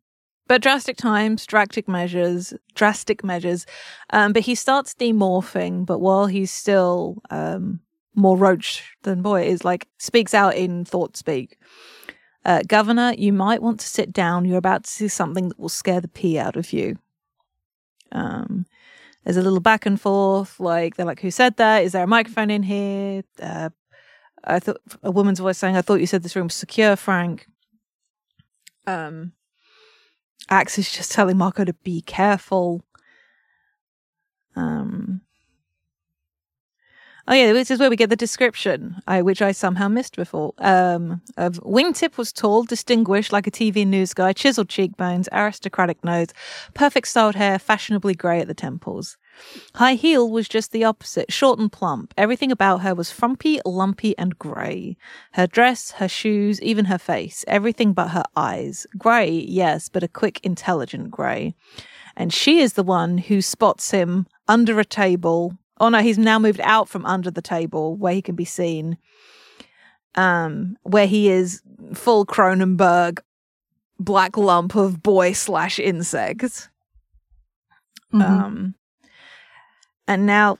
but 0.47 0.63
drastic 0.63 0.97
times, 0.97 1.47
drastic 1.47 1.89
measures, 1.89 2.53
drastic 2.75 3.25
measures. 3.25 3.67
Um, 4.11 4.33
but 4.33 4.43
he 4.43 4.55
starts 4.55 4.95
demorphing, 4.95 5.87
but 5.87 6.01
while 6.01 6.27
he's 6.27 6.53
still 6.53 7.23
um 7.31 7.81
more 8.15 8.37
roach 8.37 8.97
than 9.03 9.23
boy, 9.23 9.45
is 9.45 9.65
like 9.65 9.89
speaks 9.99 10.35
out 10.35 10.55
in 10.55 10.85
thought 10.85 11.17
speak. 11.17 11.59
Uh, 12.45 12.61
Governor, 12.67 13.15
you 13.17 13.33
might 13.33 13.63
want 13.63 13.81
to 13.81 13.87
sit 13.87 14.13
down. 14.13 14.45
You're 14.45 14.59
about 14.59 14.85
to 14.85 14.91
see 14.91 15.09
something 15.09 15.49
that 15.49 15.59
will 15.59 15.71
scare 15.71 16.01
the 16.01 16.09
pee 16.09 16.39
out 16.39 16.57
of 16.57 16.73
you. 16.73 16.99
Um, 18.13 18.67
there's 19.25 19.39
a 19.39 19.43
little 19.43 19.61
back 19.61 19.87
and 19.87 19.99
forth. 20.01 20.61
Like 20.61 20.97
they're 20.97 21.07
like, 21.07 21.21
"Who 21.21 21.31
said 21.31 21.57
that? 21.57 21.85
Is 21.85 21.93
there 21.93 22.05
a 22.05 22.07
microphone 22.07 22.51
in 22.51 22.63
here?" 22.63 23.23
Uh, 23.43 23.71
I 24.45 24.61
thought 24.61 24.81
a 25.03 25.11
woman's 25.11 25.41
voice 25.41 25.59
saying, 25.59 25.77
"I 25.77 25.83
thought 25.83 26.01
you 26.01 26.07
said 26.07 26.23
this 26.23 26.37
room 26.37 26.47
was 26.47 26.55
secure, 26.55 26.97
Frank." 26.97 27.47
Um, 28.87 29.33
Ax 30.51 30.79
is 30.79 30.91
just 30.91 31.13
telling 31.13 31.37
Marco 31.37 31.65
to 31.65 31.73
be 31.73 32.01
careful. 32.03 32.85
Um. 34.57 35.23
Oh 37.27 37.33
yeah, 37.33 37.55
this 37.55 37.71
is 37.71 37.81
where 37.81 37.89
we 37.89 37.97
get 37.97 38.11
the 38.11 38.17
description, 38.17 38.97
I, 39.07 39.23
which 39.23 39.41
I 39.41 39.53
somehow 39.53 39.89
missed 39.89 40.15
before. 40.15 40.53
Um, 40.59 41.23
of 41.39 41.55
Wingtip 41.63 42.19
was 42.19 42.35
tall, 42.35 42.65
distinguished 42.65 43.33
like 43.33 43.47
a 43.47 43.51
TV 43.51 43.87
news 43.87 44.13
guy, 44.13 44.35
chiseled 44.35 44.69
cheekbones, 44.69 45.27
aristocratic 45.33 46.05
nose, 46.05 46.29
perfect 46.75 47.09
styled 47.09 47.35
hair, 47.35 47.59
fashionably 47.59 48.15
grey 48.15 48.41
at 48.41 48.47
the 48.47 48.53
temples. 48.53 49.17
High 49.75 49.95
Heel 49.95 50.31
was 50.31 50.49
just 50.49 50.73
the 50.73 50.85
opposite, 50.85 51.33
short 51.33 51.59
and 51.59 51.71
plump. 51.71 52.15
Everything 52.17 52.53
about 52.53 52.83
her 52.83 52.95
was 52.95 53.11
frumpy, 53.11 53.61
lumpy, 53.65 54.17
and 54.19 54.39
grey. 54.39 54.97
Her 55.33 55.47
dress, 55.47 55.93
her 55.93 56.09
shoes, 56.09 56.61
even 56.63 56.87
her 56.87 56.99
face, 56.99 57.45
everything 57.49 57.93
but 57.93 58.09
her 58.09 58.25
eyes. 58.37 58.87
Grey, 58.97 59.31
yes, 59.31 59.89
but 59.89 60.03
a 60.03 60.09
quick, 60.09 60.41
intelligent 60.43 61.11
grey. 61.11 61.55
And 62.17 62.33
she 62.33 62.61
is 62.61 62.75
the 62.75 62.83
one 62.83 63.19
who 63.19 63.43
spots 63.43 63.91
him 63.91 64.27
under 64.47 64.79
a 64.79 64.85
table. 64.85 65.57
Oh 65.81 65.89
no, 65.89 65.99
he's 65.99 66.19
now 66.19 66.39
moved 66.39 66.61
out 66.61 66.89
from 66.89 67.05
under 67.05 67.31
the 67.31 67.43
table 67.43 67.97
where 67.97 68.15
he 68.15 68.23
can 68.23 68.37
be 68.37 68.45
seen. 68.45 68.99
Um, 70.15 70.77
where 70.83 71.09
he 71.09 71.29
is 71.29 71.61
full 71.93 72.25
Cronenberg, 72.25 73.19
black 73.99 74.37
lump 74.37 74.77
of 74.77 75.03
boy 75.03 75.33
slash 75.33 75.81
insect. 75.81 76.69
Mm-hmm. 78.13 78.23
Um, 78.23 78.75
and 80.07 80.27
now, 80.27 80.59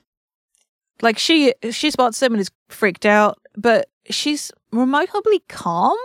like 1.01 1.17
she 1.17 1.53
she 1.71 1.91
spots 1.91 2.21
him 2.21 2.33
and 2.33 2.41
is 2.41 2.51
freaked 2.69 3.05
out, 3.05 3.39
but 3.55 3.89
she's 4.09 4.51
remarkably 4.71 5.39
calm. 5.47 5.97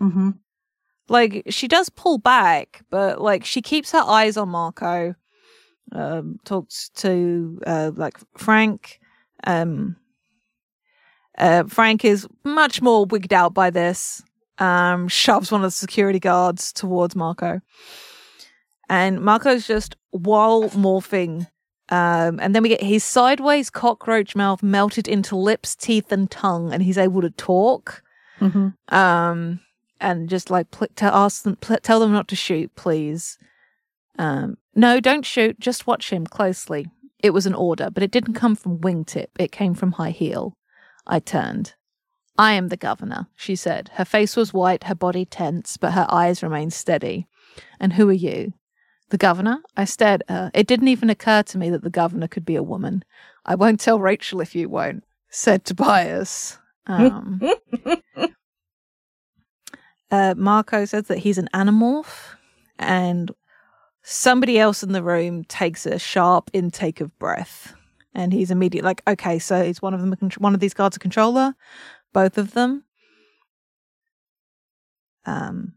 mm-hmm. 0.00 0.30
Like 1.08 1.44
she 1.50 1.68
does 1.68 1.90
pull 1.90 2.18
back, 2.18 2.82
but 2.90 3.20
like 3.20 3.44
she 3.44 3.60
keeps 3.60 3.92
her 3.92 4.02
eyes 4.02 4.36
on 4.36 4.48
Marco. 4.48 5.14
Um, 5.92 6.38
talks 6.44 6.88
to 6.96 7.60
uh, 7.66 7.90
like 7.94 8.18
Frank. 8.38 9.00
Um, 9.46 9.96
uh, 11.36 11.64
Frank 11.64 12.04
is 12.04 12.26
much 12.44 12.80
more 12.80 13.04
wigged 13.04 13.32
out 13.32 13.52
by 13.52 13.70
this. 13.70 14.22
Um, 14.58 15.08
shoves 15.08 15.50
one 15.52 15.62
of 15.62 15.66
the 15.66 15.72
security 15.72 16.20
guards 16.20 16.72
towards 16.72 17.14
Marco, 17.16 17.60
and 18.88 19.20
Marco's 19.20 19.66
just 19.66 19.96
while 20.10 20.70
morphing. 20.70 21.48
Um, 21.90 22.40
and 22.40 22.54
then 22.54 22.62
we 22.62 22.70
get 22.70 22.82
his 22.82 23.04
sideways 23.04 23.68
cockroach 23.68 24.34
mouth 24.34 24.62
melted 24.62 25.06
into 25.06 25.36
lips, 25.36 25.74
teeth, 25.74 26.10
and 26.10 26.30
tongue, 26.30 26.72
and 26.72 26.82
he's 26.82 26.98
able 26.98 27.20
to 27.22 27.30
talk 27.30 28.02
Mm-hmm. 28.40 28.94
um, 28.94 29.60
and 30.00 30.28
just 30.28 30.50
like 30.50 30.70
pl- 30.72 30.88
to 30.96 31.04
ask 31.04 31.44
them, 31.44 31.56
pl- 31.56 31.78
tell 31.82 32.00
them 32.00 32.12
not 32.12 32.26
to 32.28 32.36
shoot, 32.36 32.74
please. 32.74 33.38
Um, 34.18 34.56
no, 34.74 34.98
don't 35.00 35.24
shoot. 35.24 35.60
Just 35.60 35.86
watch 35.86 36.10
him 36.10 36.26
closely. 36.26 36.86
It 37.22 37.30
was 37.30 37.46
an 37.46 37.54
order, 37.54 37.90
but 37.90 38.02
it 38.02 38.10
didn't 38.10 38.34
come 38.34 38.56
from 38.56 38.78
Wingtip. 38.80 39.28
It 39.38 39.52
came 39.52 39.74
from 39.74 39.92
High 39.92 40.10
Heel. 40.10 40.56
I 41.06 41.20
turned. 41.20 41.74
I 42.36 42.52
am 42.54 42.68
the 42.68 42.76
governor, 42.76 43.28
she 43.36 43.54
said. 43.54 43.90
Her 43.94 44.04
face 44.04 44.36
was 44.36 44.52
white, 44.52 44.84
her 44.84 44.94
body 44.96 45.24
tense, 45.24 45.76
but 45.76 45.92
her 45.92 46.06
eyes 46.10 46.42
remained 46.42 46.72
steady. 46.72 47.28
And 47.78 47.92
who 47.92 48.08
are 48.08 48.12
you? 48.12 48.52
The 49.10 49.18
governor? 49.18 49.60
I 49.76 49.84
stared 49.84 50.22
at 50.28 50.30
her. 50.30 50.50
It 50.54 50.66
didn't 50.66 50.88
even 50.88 51.10
occur 51.10 51.42
to 51.44 51.58
me 51.58 51.70
that 51.70 51.82
the 51.82 51.90
governor 51.90 52.26
could 52.28 52.44
be 52.44 52.56
a 52.56 52.62
woman. 52.62 53.04
I 53.44 53.54
won't 53.54 53.80
tell 53.80 54.00
Rachel 54.00 54.40
if 54.40 54.54
you 54.54 54.68
won't, 54.68 55.04
said 55.28 55.64
Tobias. 55.64 56.58
Um, 56.86 57.40
uh, 60.10 60.34
Marco 60.36 60.84
says 60.84 61.08
that 61.08 61.18
he's 61.18 61.38
an 61.38 61.48
animorph, 61.54 62.36
and 62.78 63.30
somebody 64.02 64.58
else 64.58 64.82
in 64.82 64.92
the 64.92 65.02
room 65.02 65.44
takes 65.44 65.86
a 65.86 65.98
sharp 65.98 66.50
intake 66.52 67.00
of 67.00 67.16
breath, 67.18 67.74
and 68.14 68.32
he's 68.32 68.50
immediately 68.50 68.86
like, 68.86 69.02
"Okay, 69.06 69.38
so 69.38 69.56
is 69.56 69.82
one 69.82 69.94
of 69.94 70.00
them 70.00 70.12
a 70.12 70.16
contr- 70.16 70.40
one 70.40 70.54
of 70.54 70.60
these 70.60 70.74
guards 70.74 70.96
a 70.96 71.00
controller? 71.00 71.54
Both 72.12 72.38
of 72.38 72.52
them." 72.52 72.84
Um, 75.26 75.74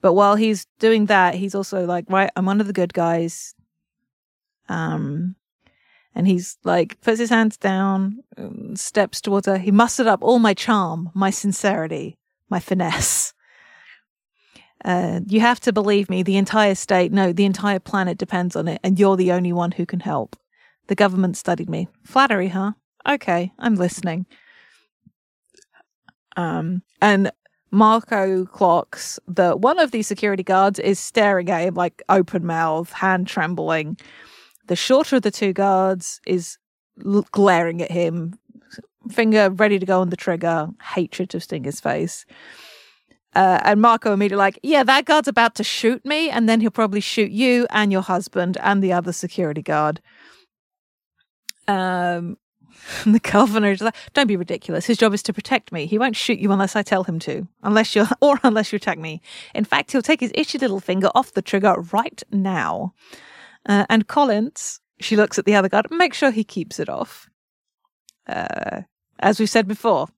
but 0.00 0.14
while 0.14 0.36
he's 0.36 0.66
doing 0.78 1.06
that, 1.06 1.34
he's 1.34 1.54
also 1.54 1.84
like, 1.84 2.04
"Right, 2.08 2.30
I'm 2.36 2.46
one 2.46 2.60
of 2.60 2.66
the 2.66 2.72
good 2.72 2.94
guys." 2.94 3.54
Um, 4.68 5.36
and 6.14 6.26
he's 6.26 6.58
like 6.64 7.00
puts 7.00 7.18
his 7.18 7.30
hands 7.30 7.56
down, 7.56 8.22
steps 8.74 9.20
towards 9.20 9.46
her. 9.46 9.58
He 9.58 9.70
mustered 9.70 10.06
up 10.06 10.22
all 10.22 10.38
my 10.38 10.54
charm, 10.54 11.10
my 11.14 11.30
sincerity, 11.30 12.18
my 12.48 12.60
finesse. 12.60 13.32
Uh, 14.84 15.20
you 15.26 15.40
have 15.40 15.60
to 15.60 15.72
believe 15.72 16.08
me. 16.08 16.22
The 16.22 16.36
entire 16.36 16.74
state, 16.74 17.12
no, 17.12 17.32
the 17.32 17.44
entire 17.44 17.80
planet 17.80 18.16
depends 18.16 18.54
on 18.54 18.68
it, 18.68 18.80
and 18.84 18.98
you're 18.98 19.16
the 19.16 19.32
only 19.32 19.52
one 19.52 19.72
who 19.72 19.84
can 19.84 20.00
help. 20.00 20.36
The 20.86 20.94
government 20.94 21.36
studied 21.36 21.68
me. 21.68 21.88
Flattery, 22.04 22.48
huh? 22.48 22.72
Okay, 23.08 23.52
I'm 23.58 23.74
listening. 23.74 24.26
Um, 26.36 26.82
and 27.02 27.32
Marco 27.70 28.46
clocks 28.46 29.18
that 29.28 29.60
one 29.60 29.78
of 29.78 29.90
these 29.90 30.06
security 30.06 30.42
guards 30.42 30.78
is 30.78 30.98
staring 30.98 31.50
at 31.50 31.62
him 31.62 31.74
like 31.74 32.02
open 32.08 32.46
mouth, 32.46 32.90
hand 32.92 33.26
trembling. 33.26 33.98
The 34.66 34.76
shorter 34.76 35.16
of 35.16 35.22
the 35.22 35.30
two 35.30 35.52
guards 35.52 36.20
is 36.26 36.58
l- 37.04 37.26
glaring 37.32 37.82
at 37.82 37.90
him, 37.90 38.38
finger 39.10 39.50
ready 39.50 39.78
to 39.78 39.86
go 39.86 40.00
on 40.00 40.10
the 40.10 40.16
trigger, 40.16 40.68
hatred 40.82 41.30
to 41.30 41.40
sting 41.40 41.64
his 41.64 41.80
face. 41.80 42.24
Uh, 43.34 43.60
and 43.62 43.80
Marco 43.80 44.12
immediately 44.12 44.38
like, 44.38 44.58
yeah, 44.62 44.82
that 44.82 45.04
guard's 45.04 45.28
about 45.28 45.54
to 45.56 45.64
shoot 45.64 46.04
me, 46.04 46.30
and 46.30 46.48
then 46.48 46.60
he'll 46.60 46.70
probably 46.70 47.00
shoot 47.00 47.30
you 47.30 47.66
and 47.70 47.92
your 47.92 48.02
husband 48.02 48.56
and 48.62 48.82
the 48.82 48.92
other 48.92 49.12
security 49.12 49.62
guard. 49.62 50.00
Um, 51.66 52.38
and 53.04 53.14
the 53.14 53.20
governor 53.20 53.70
is 53.70 53.80
like, 53.80 53.94
don't 54.14 54.26
be 54.26 54.36
ridiculous. 54.36 54.86
His 54.86 54.98
job 54.98 55.14
is 55.14 55.22
to 55.24 55.32
protect 55.32 55.72
me. 55.72 55.86
He 55.86 55.98
won't 55.98 56.16
shoot 56.16 56.38
you 56.38 56.52
unless 56.52 56.76
I 56.76 56.82
tell 56.82 57.04
him 57.04 57.18
to, 57.20 57.46
unless 57.62 57.94
you're, 57.94 58.08
or 58.20 58.38
unless 58.42 58.72
you 58.72 58.76
attack 58.76 58.98
me. 58.98 59.20
In 59.54 59.64
fact, 59.64 59.92
he'll 59.92 60.02
take 60.02 60.20
his 60.20 60.32
itchy 60.34 60.58
little 60.58 60.80
finger 60.80 61.10
off 61.14 61.32
the 61.32 61.42
trigger 61.42 61.74
right 61.92 62.22
now. 62.30 62.94
Uh, 63.66 63.86
and 63.88 64.06
Collins, 64.06 64.80
she 65.00 65.16
looks 65.16 65.38
at 65.38 65.44
the 65.44 65.54
other 65.54 65.68
guard, 65.68 65.86
make 65.90 66.14
sure 66.14 66.30
he 66.30 66.44
keeps 66.44 66.78
it 66.78 66.88
off. 66.88 67.28
Uh, 68.26 68.82
as 69.18 69.40
we've 69.40 69.50
said 69.50 69.66
before, 69.66 70.08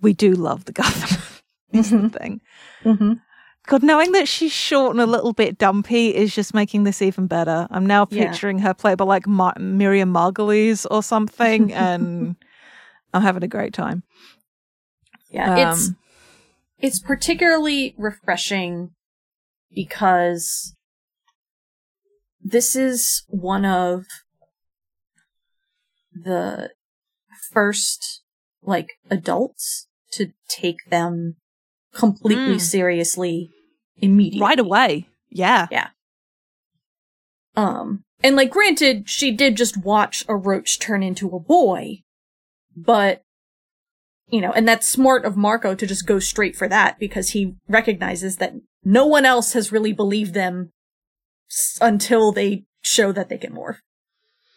we 0.00 0.12
do 0.12 0.32
love 0.32 0.64
the 0.64 0.72
governor. 0.72 1.22
is 1.72 1.90
the 1.90 2.08
thing. 2.08 2.40
Mm-hmm. 2.84 3.12
God, 3.66 3.82
knowing 3.82 4.12
that 4.12 4.28
she's 4.28 4.52
short 4.52 4.92
and 4.92 5.00
a 5.00 5.06
little 5.06 5.32
bit 5.32 5.58
dumpy 5.58 6.14
is 6.14 6.34
just 6.34 6.54
making 6.54 6.84
this 6.84 7.02
even 7.02 7.26
better. 7.26 7.66
I'm 7.70 7.84
now 7.86 8.06
Yeah. 8.10 8.28
picturing 8.30 8.60
her 8.60 8.72
played 8.74 8.98
by 8.98 9.04
like 9.04 9.26
Ma- 9.26 9.52
Miriam 9.58 10.12
Margolyes 10.12 10.86
or 10.90 11.02
something, 11.02 11.72
and 11.86 12.36
I'm 13.12 13.22
having 13.22 13.42
a 13.42 13.48
great 13.48 13.72
time. 13.74 14.02
Yeah, 15.30 15.70
it's 15.70 15.88
Um, 15.88 15.96
it's 16.78 17.00
particularly 17.00 17.94
refreshing 17.98 18.90
because 19.74 20.74
this 22.40 22.76
is 22.76 23.24
one 23.28 23.64
of 23.64 24.04
the 26.12 26.70
first 27.50 28.22
like 28.62 28.90
adults 29.10 29.88
to 30.12 30.32
take 30.48 30.76
them 30.90 31.36
completely 31.92 32.56
Mm. 32.56 32.60
seriously 32.60 33.50
immediately 33.98 34.40
right 34.40 34.58
away. 34.58 35.06
Yeah. 35.30 35.66
Yeah. 35.70 35.88
Um 37.54 38.04
and 38.22 38.36
like 38.36 38.50
granted 38.50 39.08
she 39.08 39.30
did 39.30 39.56
just 39.56 39.76
watch 39.76 40.24
a 40.28 40.36
roach 40.36 40.78
turn 40.78 41.02
into 41.02 41.28
a 41.34 41.40
boy 41.40 42.02
but 42.76 43.22
you 44.28 44.40
know 44.40 44.52
and 44.52 44.66
that's 44.68 44.86
smart 44.88 45.24
of 45.24 45.36
marco 45.36 45.74
to 45.74 45.86
just 45.86 46.06
go 46.06 46.18
straight 46.18 46.56
for 46.56 46.68
that 46.68 46.98
because 46.98 47.30
he 47.30 47.54
recognizes 47.68 48.36
that 48.36 48.54
no 48.84 49.06
one 49.06 49.24
else 49.24 49.52
has 49.54 49.72
really 49.72 49.92
believed 49.92 50.34
them 50.34 50.70
s- 51.50 51.78
until 51.80 52.32
they 52.32 52.64
show 52.82 53.12
that 53.12 53.28
they 53.28 53.38
can 53.38 53.52
morph 53.54 53.78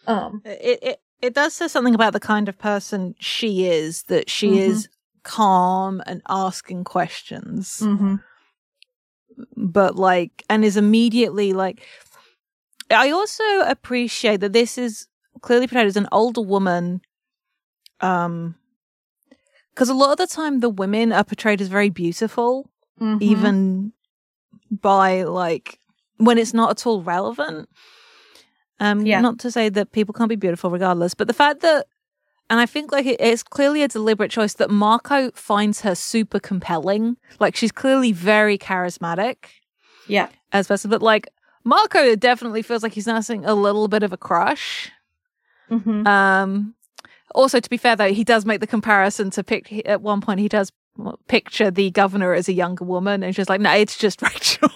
um 0.06 0.42
It, 0.44 0.78
it 0.82 1.00
it 1.20 1.34
does 1.34 1.52
say 1.54 1.68
something 1.68 1.94
about 1.94 2.12
the 2.14 2.20
kind 2.20 2.48
of 2.48 2.58
person 2.58 3.14
she 3.18 3.66
is 3.66 4.04
that 4.04 4.28
she 4.30 4.52
Mhm. 4.52 4.58
is 4.68 4.88
calm 5.22 6.02
and 6.06 6.22
asking 6.30 6.84
questions. 6.84 7.78
mhm 7.80 8.22
but 9.56 9.96
like 9.96 10.44
and 10.48 10.64
is 10.64 10.76
immediately 10.76 11.52
like 11.52 11.82
i 12.90 13.10
also 13.10 13.44
appreciate 13.66 14.40
that 14.40 14.52
this 14.52 14.78
is 14.78 15.06
clearly 15.42 15.66
portrayed 15.66 15.86
as 15.86 15.96
an 15.96 16.08
older 16.12 16.40
woman 16.40 17.00
um 18.00 18.54
because 19.74 19.88
a 19.88 19.94
lot 19.94 20.12
of 20.12 20.18
the 20.18 20.26
time 20.26 20.60
the 20.60 20.68
women 20.68 21.12
are 21.12 21.24
portrayed 21.24 21.60
as 21.60 21.68
very 21.68 21.90
beautiful 21.90 22.68
Mhm. 23.00 23.22
even 23.22 23.92
by 24.70 25.22
like 25.24 25.78
when 26.18 26.38
it's 26.38 26.52
not 26.54 26.70
at 26.70 26.86
all 26.86 27.02
relevant 27.02 27.68
um 28.78 29.04
Yeah. 29.06 29.20
not 29.20 29.38
to 29.40 29.50
say 29.50 29.68
that 29.68 29.92
people 29.92 30.12
can't 30.12 30.28
be 30.28 30.36
beautiful 30.36 30.70
regardless 30.70 31.14
but 31.14 31.26
the 31.28 31.34
fact 31.34 31.60
that 31.60 31.86
and 32.50 32.60
I 32.60 32.66
think 32.66 32.92
like 32.92 33.06
it's 33.06 33.42
clearly 33.42 33.82
a 33.82 33.88
deliberate 33.88 34.30
choice 34.30 34.54
that 34.54 34.70
Marco 34.70 35.30
finds 35.30 35.80
her 35.80 35.94
super 35.94 36.38
compelling. 36.38 37.16
Like 37.38 37.56
she's 37.56 37.72
clearly 37.72 38.12
very 38.12 38.58
charismatic 38.58 39.36
yeah 40.06 40.28
as 40.52 40.66
person, 40.66 40.90
but 40.90 41.00
like 41.00 41.28
Marco 41.64 42.16
definitely 42.16 42.62
feels 42.62 42.82
like 42.82 42.92
he's 42.92 43.06
nursing 43.06 43.44
a 43.44 43.54
little 43.54 43.86
bit 43.88 44.02
of 44.02 44.12
a 44.12 44.16
crush. 44.16 44.90
mhm 45.70 46.06
Um, 46.06 46.74
also, 47.34 47.60
to 47.60 47.70
be 47.70 47.76
fair 47.76 47.94
though, 47.96 48.12
he 48.12 48.24
does 48.24 48.44
make 48.44 48.60
the 48.60 48.66
comparison 48.66 49.30
to 49.30 49.44
pick 49.44 49.86
at 49.86 50.02
one 50.02 50.20
point 50.20 50.40
he 50.40 50.48
does 50.48 50.72
picture 51.28 51.70
the 51.70 51.90
governor 51.92 52.34
as 52.34 52.48
a 52.48 52.52
younger 52.52 52.84
woman, 52.84 53.22
and 53.22 53.34
she's 53.34 53.48
like, 53.48 53.60
"No, 53.60 53.72
it's 53.72 53.96
just 53.96 54.20
Rachel," 54.28 54.70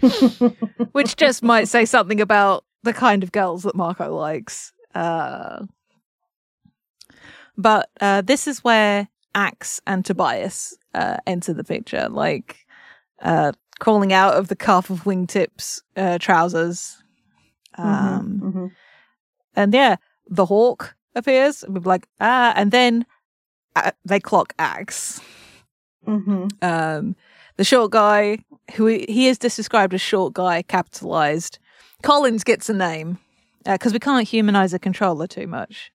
which 0.92 1.16
just 1.16 1.42
might 1.42 1.68
say 1.68 1.84
something 1.84 2.20
about 2.20 2.64
the 2.82 2.94
kind 2.94 3.22
of 3.22 3.32
girls 3.32 3.62
that 3.64 3.74
Marco 3.74 4.14
likes. 4.16 4.72
Uh, 4.94 5.66
but 7.56 7.90
uh, 8.00 8.20
this 8.22 8.46
is 8.46 8.62
where 8.64 9.08
Ax 9.34 9.80
and 9.86 10.04
Tobias 10.04 10.76
uh, 10.94 11.16
enter 11.26 11.52
the 11.52 11.64
picture, 11.64 12.08
like 12.08 12.56
uh, 13.22 13.52
crawling 13.80 14.12
out 14.12 14.34
of 14.34 14.48
the 14.48 14.56
calf 14.56 14.90
of 14.90 15.04
wingtips 15.04 15.80
uh, 15.96 16.18
trousers. 16.18 17.02
Um, 17.76 18.40
Mhm, 18.42 18.52
mhm. 18.52 18.70
and 19.56 19.74
yeah, 19.74 19.96
the 20.28 20.46
hawk 20.46 20.94
appears. 21.14 21.62
And 21.64 21.74
we're 21.74 21.80
like, 21.88 22.06
ah, 22.20 22.52
and 22.56 22.70
then 22.70 23.04
uh, 23.76 23.90
they 24.04 24.20
clock 24.20 24.54
Ax. 24.58 25.20
Mhm. 26.06 26.52
Um, 26.62 27.16
the 27.56 27.64
short 27.64 27.90
guy, 27.90 28.38
who 28.74 28.86
he 28.86 29.26
is 29.28 29.38
just 29.38 29.56
described 29.56 29.94
as 29.94 30.00
short 30.00 30.32
guy, 30.34 30.62
capitalized. 30.62 31.58
Collins 32.02 32.44
gets 32.44 32.68
a 32.68 32.74
name 32.74 33.18
because 33.64 33.92
we 33.92 33.98
can't 33.98 34.28
humanize 34.28 34.74
a 34.74 34.78
controller 34.78 35.26
too 35.26 35.46
much. 35.46 35.90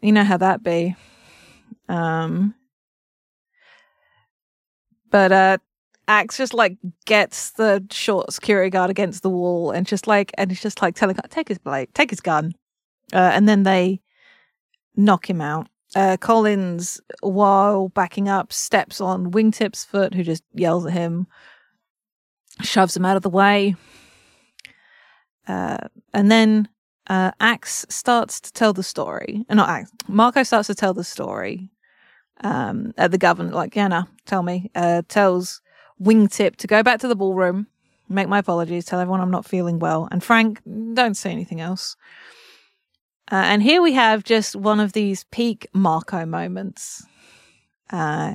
You 0.00 0.12
know 0.12 0.24
how 0.24 0.36
that 0.36 0.62
be. 0.62 0.94
Um, 1.88 2.54
but 5.10 5.32
uh, 5.32 5.58
Ax 6.06 6.36
just 6.36 6.54
like 6.54 6.76
gets 7.04 7.50
the 7.52 7.84
short 7.90 8.32
security 8.32 8.70
guard 8.70 8.90
against 8.90 9.22
the 9.22 9.30
wall 9.30 9.70
and 9.70 9.86
just 9.86 10.06
like, 10.06 10.32
and 10.38 10.50
he's 10.50 10.60
just 10.60 10.82
like 10.82 10.94
telling, 10.94 11.16
take 11.28 11.48
his 11.48 11.58
blade, 11.58 11.88
take 11.94 12.10
his 12.10 12.20
gun, 12.20 12.54
uh, 13.12 13.30
and 13.34 13.48
then 13.48 13.62
they 13.62 14.00
knock 14.96 15.28
him 15.28 15.40
out. 15.40 15.68
Uh, 15.96 16.16
Collins, 16.20 17.00
while 17.20 17.88
backing 17.88 18.28
up, 18.28 18.52
steps 18.52 19.00
on 19.00 19.30
Wingtip's 19.30 19.84
foot, 19.84 20.14
who 20.14 20.22
just 20.22 20.44
yells 20.52 20.84
at 20.84 20.92
him, 20.92 21.26
shoves 22.60 22.96
him 22.96 23.06
out 23.06 23.16
of 23.16 23.22
the 23.22 23.30
way. 23.30 23.74
Uh, 25.46 25.78
and 26.12 26.30
then 26.30 26.68
uh, 27.08 27.32
Ax 27.40 27.86
starts 27.88 28.40
to 28.40 28.52
tell 28.52 28.72
the 28.72 28.82
story. 28.82 29.44
Uh, 29.48 29.54
not 29.54 29.68
Ax. 29.68 29.90
Marco 30.08 30.42
starts 30.42 30.66
to 30.68 30.74
tell 30.74 30.94
the 30.94 31.04
story. 31.04 31.70
Um, 32.40 32.94
at 32.96 33.10
the 33.10 33.18
governor, 33.18 33.50
like, 33.50 33.74
yeah, 33.74 33.88
no, 33.88 34.04
tell 34.24 34.44
me. 34.44 34.70
Uh, 34.74 35.02
tells 35.08 35.60
Wingtip 36.00 36.54
to 36.56 36.68
go 36.68 36.84
back 36.84 37.00
to 37.00 37.08
the 37.08 37.16
ballroom, 37.16 37.66
make 38.08 38.28
my 38.28 38.38
apologies, 38.38 38.84
tell 38.84 39.00
everyone 39.00 39.20
I'm 39.20 39.30
not 39.30 39.44
feeling 39.44 39.80
well. 39.80 40.08
And 40.12 40.22
Frank, 40.22 40.60
don't 40.94 41.16
say 41.16 41.32
anything 41.32 41.60
else. 41.60 41.96
Uh, 43.30 43.42
and 43.44 43.62
here 43.62 43.82
we 43.82 43.92
have 43.94 44.22
just 44.22 44.54
one 44.54 44.78
of 44.78 44.92
these 44.92 45.24
peak 45.32 45.66
Marco 45.72 46.24
moments. 46.24 47.04
Uh, 47.90 48.34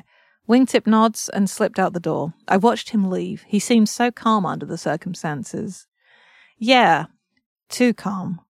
Wingtip 0.49 0.85
nods 0.85 1.29
and 1.29 1.49
slipped 1.49 1.79
out 1.79 1.93
the 1.93 1.99
door. 1.99 2.33
I 2.47 2.57
watched 2.57 2.89
him 2.89 3.09
leave. 3.09 3.45
He 3.47 3.59
seemed 3.59 3.87
so 3.87 4.11
calm 4.11 4.45
under 4.45 4.65
the 4.65 4.77
circumstances. 4.77 5.87
Yeah, 6.57 7.05
too 7.69 7.93
calm. 7.93 8.41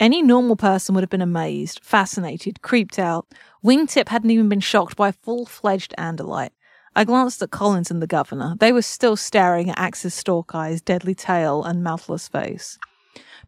Any 0.00 0.22
normal 0.22 0.54
person 0.54 0.94
would 0.94 1.02
have 1.02 1.10
been 1.10 1.20
amazed, 1.20 1.80
fascinated, 1.82 2.62
creeped 2.62 2.98
out. 2.98 3.26
Wingtip 3.64 4.08
hadn't 4.08 4.30
even 4.30 4.48
been 4.48 4.60
shocked 4.60 4.96
by 4.96 5.08
a 5.08 5.12
full 5.12 5.44
fledged 5.44 5.92
Andalite. 5.98 6.50
I 6.94 7.04
glanced 7.04 7.42
at 7.42 7.50
Collins 7.50 7.90
and 7.90 8.00
the 8.00 8.06
governor. 8.06 8.54
They 8.58 8.72
were 8.72 8.82
still 8.82 9.16
staring 9.16 9.70
at 9.70 9.78
Ax's 9.78 10.14
stalk 10.14 10.54
eyes, 10.54 10.80
deadly 10.80 11.14
tail, 11.14 11.64
and 11.64 11.82
mouthless 11.82 12.28
face. 12.28 12.78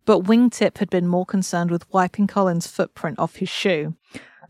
But 0.04 0.24
Wingtip 0.24 0.78
had 0.78 0.90
been 0.90 1.06
more 1.06 1.26
concerned 1.26 1.70
with 1.70 1.92
wiping 1.92 2.26
Collins' 2.26 2.66
footprint 2.66 3.18
off 3.18 3.36
his 3.36 3.48
shoe, 3.48 3.94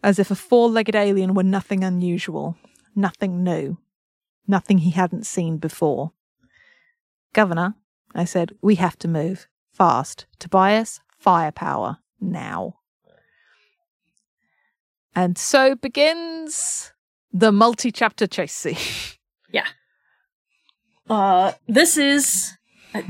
as 0.03 0.19
if 0.19 0.31
a 0.31 0.35
four 0.35 0.71
legged 0.71 0.95
alien 0.95 1.35
were 1.35 1.43
nothing 1.43 1.85
unusual, 1.85 2.57
nothing 2.95 3.45
new, 3.45 3.77
nothing 4.47 4.79
he 4.79 4.91
hadn't 4.91 5.27
seen 5.27 5.59
before. 5.59 6.13
Governor, 7.35 7.75
I 8.15 8.25
said, 8.25 8.55
we 8.63 8.77
have 8.77 8.99
to 9.01 9.09
move. 9.09 9.49
Fast. 9.73 10.27
Tobias, 10.39 11.01
firepower. 11.21 11.99
Now. 12.21 12.77
And 15.15 15.39
so 15.39 15.75
begins 15.75 16.93
the 17.33 17.53
multi 17.53 17.93
chapter 17.93 18.27
chase 18.27 18.55
scene. 18.55 18.77
Yeah. 19.53 19.67
Uh, 21.09 21.53
this 21.67 21.97
is 21.97 22.57
uh, 22.95 23.03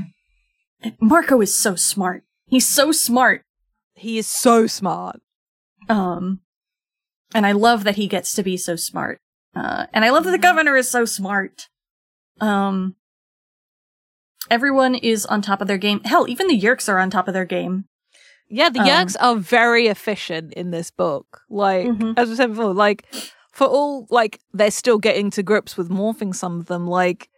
Marco 0.99 1.39
is 1.39 1.55
so 1.55 1.75
smart. 1.75 2.23
He's 2.47 2.67
so 2.67 2.91
smart. 2.91 3.43
he 3.93 4.17
is 4.17 4.25
so 4.25 4.65
smart. 4.65 5.21
Um, 5.87 6.39
and 7.35 7.45
I 7.45 7.51
love 7.51 7.83
that 7.83 7.97
he 7.97 8.07
gets 8.07 8.33
to 8.33 8.41
be 8.41 8.57
so 8.57 8.75
smart. 8.75 9.19
Uh, 9.55 9.85
and 9.93 10.03
I 10.03 10.09
love 10.09 10.23
that 10.23 10.31
the 10.31 10.39
governor 10.39 10.75
is 10.75 10.89
so 10.89 11.05
smart. 11.05 11.67
Um, 12.39 12.95
everyone 14.49 14.95
is 14.95 15.27
on 15.27 15.43
top 15.43 15.61
of 15.61 15.67
their 15.67 15.77
game. 15.77 16.01
Hell, 16.03 16.27
even 16.27 16.47
the 16.47 16.59
Yeerks 16.59 16.89
are 16.89 16.97
on 16.97 17.11
top 17.11 17.27
of 17.27 17.35
their 17.35 17.45
game. 17.45 17.85
Yeah, 18.53 18.69
the 18.69 18.79
Um, 18.81 18.87
Yeerks 18.87 19.15
are 19.19 19.35
very 19.37 19.87
efficient 19.87 20.53
in 20.53 20.71
this 20.71 20.91
book. 20.91 21.41
Like, 21.49 21.87
Mhm. 21.87 22.13
as 22.17 22.29
I 22.29 22.35
said 22.35 22.49
before, 22.49 22.73
like, 22.73 23.05
for 23.51 23.65
all, 23.65 24.07
like, 24.09 24.39
they're 24.53 24.71
still 24.71 24.97
getting 24.97 25.31
to 25.31 25.41
grips 25.43 25.77
with 25.77 25.89
morphing 25.89 26.35
some 26.35 26.59
of 26.59 26.65
them. 26.65 26.85
Like, 26.85 27.29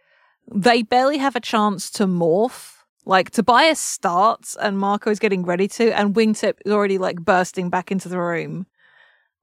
they 0.52 0.82
barely 0.82 1.18
have 1.18 1.36
a 1.36 1.40
chance 1.40 1.88
to 1.92 2.06
morph. 2.06 2.72
Like, 3.06 3.30
Tobias 3.30 3.78
starts 3.80 4.56
and 4.56 4.78
Marco 4.78 5.10
is 5.10 5.18
getting 5.18 5.44
ready 5.44 5.68
to, 5.68 5.92
and 5.96 6.14
Wingtip 6.14 6.54
is 6.64 6.72
already, 6.72 6.98
like, 6.98 7.20
bursting 7.20 7.70
back 7.70 7.92
into 7.92 8.08
the 8.08 8.18
room. 8.18 8.66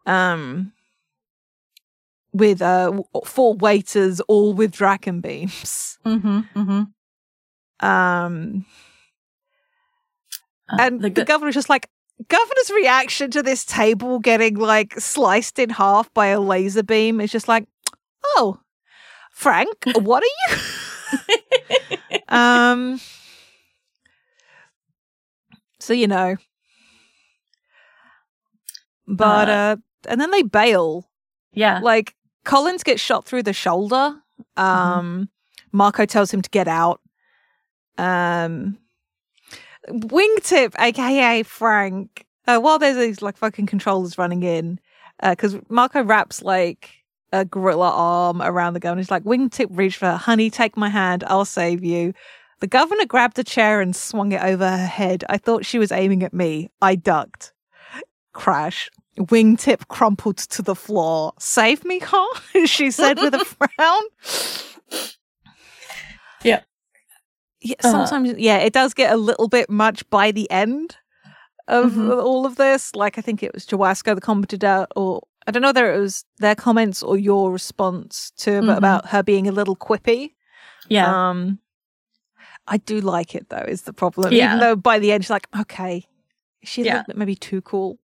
Um, 0.06 0.74
with, 2.34 2.62
uh, 2.62 3.02
four 3.26 3.54
waiters, 3.56 4.20
all 4.22 4.54
with 4.54 4.72
Dracon 4.74 5.22
beams. 5.22 6.00
Mm-hmm. 6.06 6.40
Mm-hmm. 6.56 7.86
Um, 7.88 8.66
and 10.80 11.02
the, 11.02 11.10
go- 11.10 11.26
governor's 11.26 11.56
just 11.56 11.70
like 11.70 11.88
governor's 12.28 12.72
reaction 12.76 13.32
to 13.32 13.42
this 13.44 13.66
table 13.66 14.20
getting 14.20 14.56
like 14.56 15.00
sliced 15.00 15.58
in 15.60 15.70
half 15.72 16.14
by 16.14 16.28
a 16.28 16.40
laser 16.40 16.84
beam 16.84 17.20
is 17.22 17.32
just 17.32 17.48
like 17.48 17.66
oh 18.38 18.60
Frank, 19.32 19.70
what 19.96 20.24
are 20.24 20.56
you? 20.56 22.08
um. 22.28 23.00
So 25.80 25.94
you 25.94 26.08
know, 26.08 26.36
but 29.08 29.50
Uh, 29.50 29.52
uh, 29.52 29.76
and 30.10 30.22
then 30.22 30.32
they 30.32 30.44
bail. 30.44 31.10
Yeah. 31.54 31.80
Like 31.80 32.16
Collins 32.44 32.84
gets 32.84 33.02
shot 33.02 33.26
through 33.26 33.44
the 33.44 33.54
shoulder. 33.54 34.16
Um, 34.58 35.30
Marco 35.72 36.06
tells 36.06 36.32
him 36.34 36.42
to 36.42 36.50
get 36.50 36.68
out. 36.68 37.02
Um, 37.98 38.78
Wingtip, 39.90 40.74
aka 40.80 41.44
Frank, 41.44 42.26
uh, 42.48 42.60
while 42.60 42.80
there's 42.80 42.98
these 42.98 43.22
like 43.22 43.38
fucking 43.38 43.66
controllers 43.66 44.18
running 44.18 44.44
in, 44.44 44.80
because 45.22 45.58
Marco 45.70 46.04
wraps 46.04 46.42
like 46.42 46.90
a 47.34 47.46
gorilla 47.46 47.90
arm 47.90 48.42
around 48.42 48.74
the 48.74 48.80
gun. 48.80 48.98
He's 48.98 49.12
like, 49.12 49.24
Wingtip 49.24 49.68
reached 49.70 49.98
for 49.98 50.08
her, 50.08 50.18
honey, 50.18 50.50
take 50.50 50.78
my 50.78 50.90
hand, 50.90 51.24
I'll 51.28 51.46
save 51.46 51.84
you. 51.84 52.14
The 52.60 52.68
governor 52.68 53.06
grabbed 53.06 53.40
a 53.40 53.44
chair 53.44 53.82
and 53.82 53.96
swung 53.96 54.32
it 54.34 54.42
over 54.44 54.70
her 54.70 54.86
head. 54.86 55.24
I 55.30 55.38
thought 55.38 55.66
she 55.66 55.80
was 55.80 55.92
aiming 55.92 56.22
at 56.24 56.34
me. 56.34 56.70
I 56.80 56.96
ducked. 56.96 57.54
Crash. 58.34 58.90
Wingtip 59.18 59.88
crumpled 59.88 60.38
to 60.38 60.62
the 60.62 60.76
floor. 60.76 61.34
Save 61.40 61.84
me, 61.84 62.00
huh? 62.00 62.40
she 62.66 62.92
said 62.92 63.18
with 63.18 63.34
a 63.34 63.46
frown. 63.80 64.04
Yeah. 66.44 66.62
Yeah, 67.62 67.76
Uh-huh. 67.84 68.06
sometimes, 68.08 68.38
yeah, 68.40 68.58
it 68.58 68.74
does 68.74 68.94
get 68.94 69.12
a 69.14 69.18
little 69.18 69.48
bit 69.48 69.70
much 69.70 70.08
by 70.10 70.32
the 70.32 70.50
end 70.50 70.98
of 71.68 71.92
Mhm. 71.94 72.24
all 72.24 72.46
of 72.46 72.56
this. 72.56 72.96
Like, 72.96 73.18
I 73.18 73.22
think 73.22 73.44
it 73.44 73.54
was 73.54 73.66
Jawasko 73.68 74.16
that 74.16 74.22
commented 74.22 74.64
out, 74.66 74.92
or 74.96 75.22
I 75.48 75.52
don't 75.52 75.62
know 75.62 75.70
whether 75.70 75.94
it 75.94 76.00
was 76.00 76.26
their 76.40 76.56
comments 76.56 77.02
or 77.04 77.18
your 77.18 77.52
response 77.52 78.32
to 78.38 78.62
Mhm. 78.62 78.78
about 78.78 79.10
her 79.10 79.22
being 79.24 79.48
a 79.48 79.52
little 79.52 79.76
quippy. 79.76 80.34
Yeah. 80.88 81.30
Um, 81.30 81.60
I 82.68 82.78
do 82.78 83.00
like 83.02 83.36
it 83.36 83.50
though. 83.50 83.66
Is 83.68 83.84
the 83.84 83.94
problem? 83.94 84.34
Yeah. 84.34 84.48
Even 84.48 84.60
though 84.60 84.76
by 84.76 85.00
the 85.00 85.12
end 85.12 85.24
she's 85.24 85.30
like, 85.32 85.48
okay, 85.60 86.06
she's 86.64 86.86
a 86.86 86.90
Yeah. 86.90 87.04
maybe 87.16 87.36
too 87.36 87.62
cool. 87.62 88.00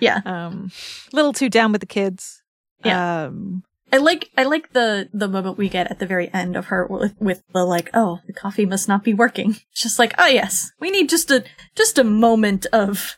Yeah. 0.00 0.20
Um, 0.24 0.70
a 1.12 1.16
little 1.16 1.32
too 1.32 1.48
down 1.48 1.72
with 1.72 1.80
the 1.80 1.86
kids. 1.86 2.42
Yeah. 2.84 3.24
Um, 3.26 3.64
I 3.92 3.96
like 3.98 4.30
I 4.36 4.44
like 4.44 4.72
the 4.72 5.08
the 5.12 5.28
moment 5.28 5.56
we 5.58 5.68
get 5.68 5.90
at 5.90 5.98
the 5.98 6.06
very 6.06 6.32
end 6.34 6.56
of 6.56 6.66
her 6.66 6.86
with, 6.86 7.14
with 7.18 7.42
the 7.54 7.64
like 7.64 7.90
oh 7.94 8.18
the 8.26 8.32
coffee 8.32 8.66
must 8.66 8.88
not 8.88 9.02
be 9.04 9.14
working. 9.14 9.56
It's 9.72 9.82
just 9.82 9.98
like 9.98 10.14
oh 10.18 10.26
yes 10.26 10.70
we 10.80 10.90
need 10.90 11.08
just 11.08 11.30
a 11.30 11.44
just 11.74 11.98
a 11.98 12.04
moment 12.04 12.66
of 12.72 13.16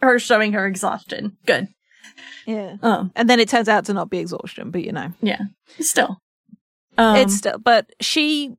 her 0.00 0.18
showing 0.18 0.52
her 0.52 0.66
exhaustion. 0.66 1.36
Good. 1.46 1.68
yeah. 2.46 2.76
Um. 2.82 3.10
And 3.16 3.28
then 3.28 3.40
it 3.40 3.48
turns 3.48 3.68
out 3.68 3.86
to 3.86 3.94
not 3.94 4.10
be 4.10 4.18
exhaustion, 4.18 4.70
but 4.70 4.84
you 4.84 4.92
know, 4.92 5.12
Yeah. 5.20 5.40
Still. 5.80 6.18
Um. 6.98 7.16
it's 7.16 7.34
still. 7.36 7.58
But 7.58 7.90
she, 8.00 8.54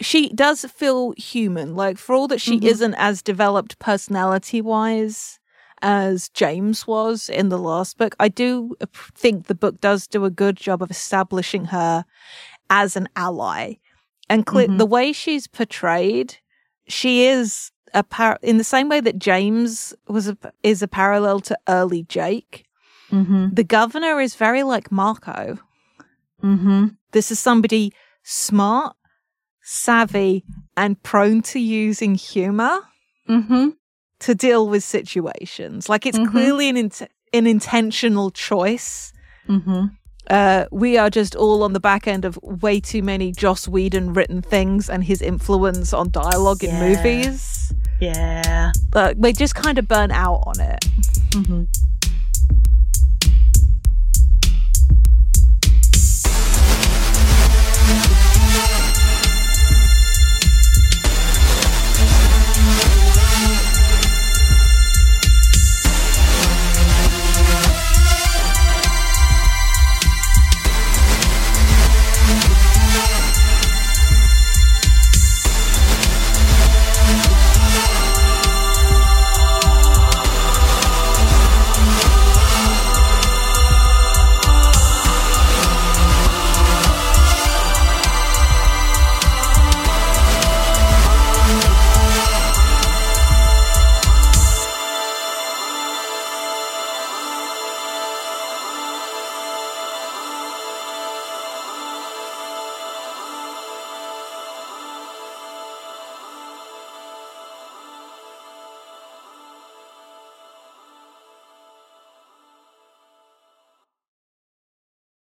she 0.00 0.28
does 0.30 0.64
feel 0.64 1.12
human. 1.16 1.74
Like 1.76 1.96
for 1.98 2.14
all 2.14 2.28
that 2.28 2.40
she 2.40 2.58
Mhm. 2.60 2.64
isn't 2.64 2.94
as 2.94 3.22
developed 3.22 3.78
personality 3.78 4.60
wise 4.60 5.37
as 5.82 6.28
James 6.30 6.86
was 6.86 7.28
in 7.28 7.48
the 7.48 7.58
last 7.58 7.98
book, 7.98 8.14
I 8.18 8.28
do 8.28 8.76
think 9.14 9.46
the 9.46 9.54
book 9.54 9.80
does 9.80 10.06
do 10.06 10.24
a 10.24 10.30
good 10.30 10.56
job 10.56 10.82
of 10.82 10.90
establishing 10.90 11.66
her 11.66 12.04
as 12.70 12.96
an 12.96 13.08
ally. 13.16 13.74
And 14.28 14.44
cle- 14.44 14.66
Mhm. 14.68 14.78
the 14.78 14.86
way 14.86 15.12
she's 15.12 15.46
portrayed, 15.46 16.36
she 16.86 17.24
is 17.24 17.70
a 17.94 18.02
par- 18.02 18.38
in 18.42 18.58
the 18.58 18.64
same 18.64 18.88
way 18.88 19.00
that 19.00 19.18
James 19.18 19.94
was 20.08 20.28
a, 20.28 20.36
is 20.62 20.82
a 20.82 20.88
parallel 20.88 21.40
to 21.40 21.58
early 21.68 22.02
Jake. 22.04 22.66
Mm-hmm. 23.10 23.54
The 23.54 23.64
governor 23.64 24.20
is 24.20 24.34
very 24.34 24.62
like 24.62 24.92
Marco. 24.92 25.58
Mm-hmm. 26.42 26.88
This 27.12 27.30
is 27.30 27.38
somebody 27.40 27.92
smart, 28.22 28.94
savvy, 29.62 30.44
and 30.76 31.02
prone 31.02 31.42
to 31.42 31.58
using 31.58 32.14
humor 32.14 32.80
Mm-hmm. 33.28 33.68
To 34.20 34.34
deal 34.34 34.68
with 34.68 34.82
situations. 34.84 35.88
Like 35.88 36.06
it's 36.06 36.18
Mhm. 36.18 36.30
clearly 36.30 36.68
an 36.68 36.76
int- 36.76 37.08
an 37.32 37.46
intentional 37.46 38.30
choice. 38.30 39.12
Mm-hmm. 39.48 39.86
Uh, 40.30 40.64
we 40.70 40.98
are 40.98 41.08
just 41.08 41.34
all 41.36 41.62
on 41.62 41.72
the 41.72 41.80
back 41.80 42.06
end 42.06 42.24
of 42.24 42.38
way 42.42 42.80
too 42.80 43.02
many 43.02 43.32
Joss 43.32 43.66
Whedon 43.66 44.12
written 44.12 44.42
things 44.42 44.90
and 44.90 45.04
his 45.04 45.22
influence 45.22 45.92
on 45.94 46.10
dialogue 46.10 46.62
in 46.62 46.70
Yeah. 46.70 46.88
movies. 46.88 47.72
Yeah. 48.00 48.72
But 48.90 49.16
we 49.16 49.32
just 49.32 49.54
kind 49.54 49.78
of 49.78 49.88
burn 49.88 50.10
out 50.10 50.42
on 50.46 50.60
it. 50.60 50.84
Mm-hmm. 51.30 51.62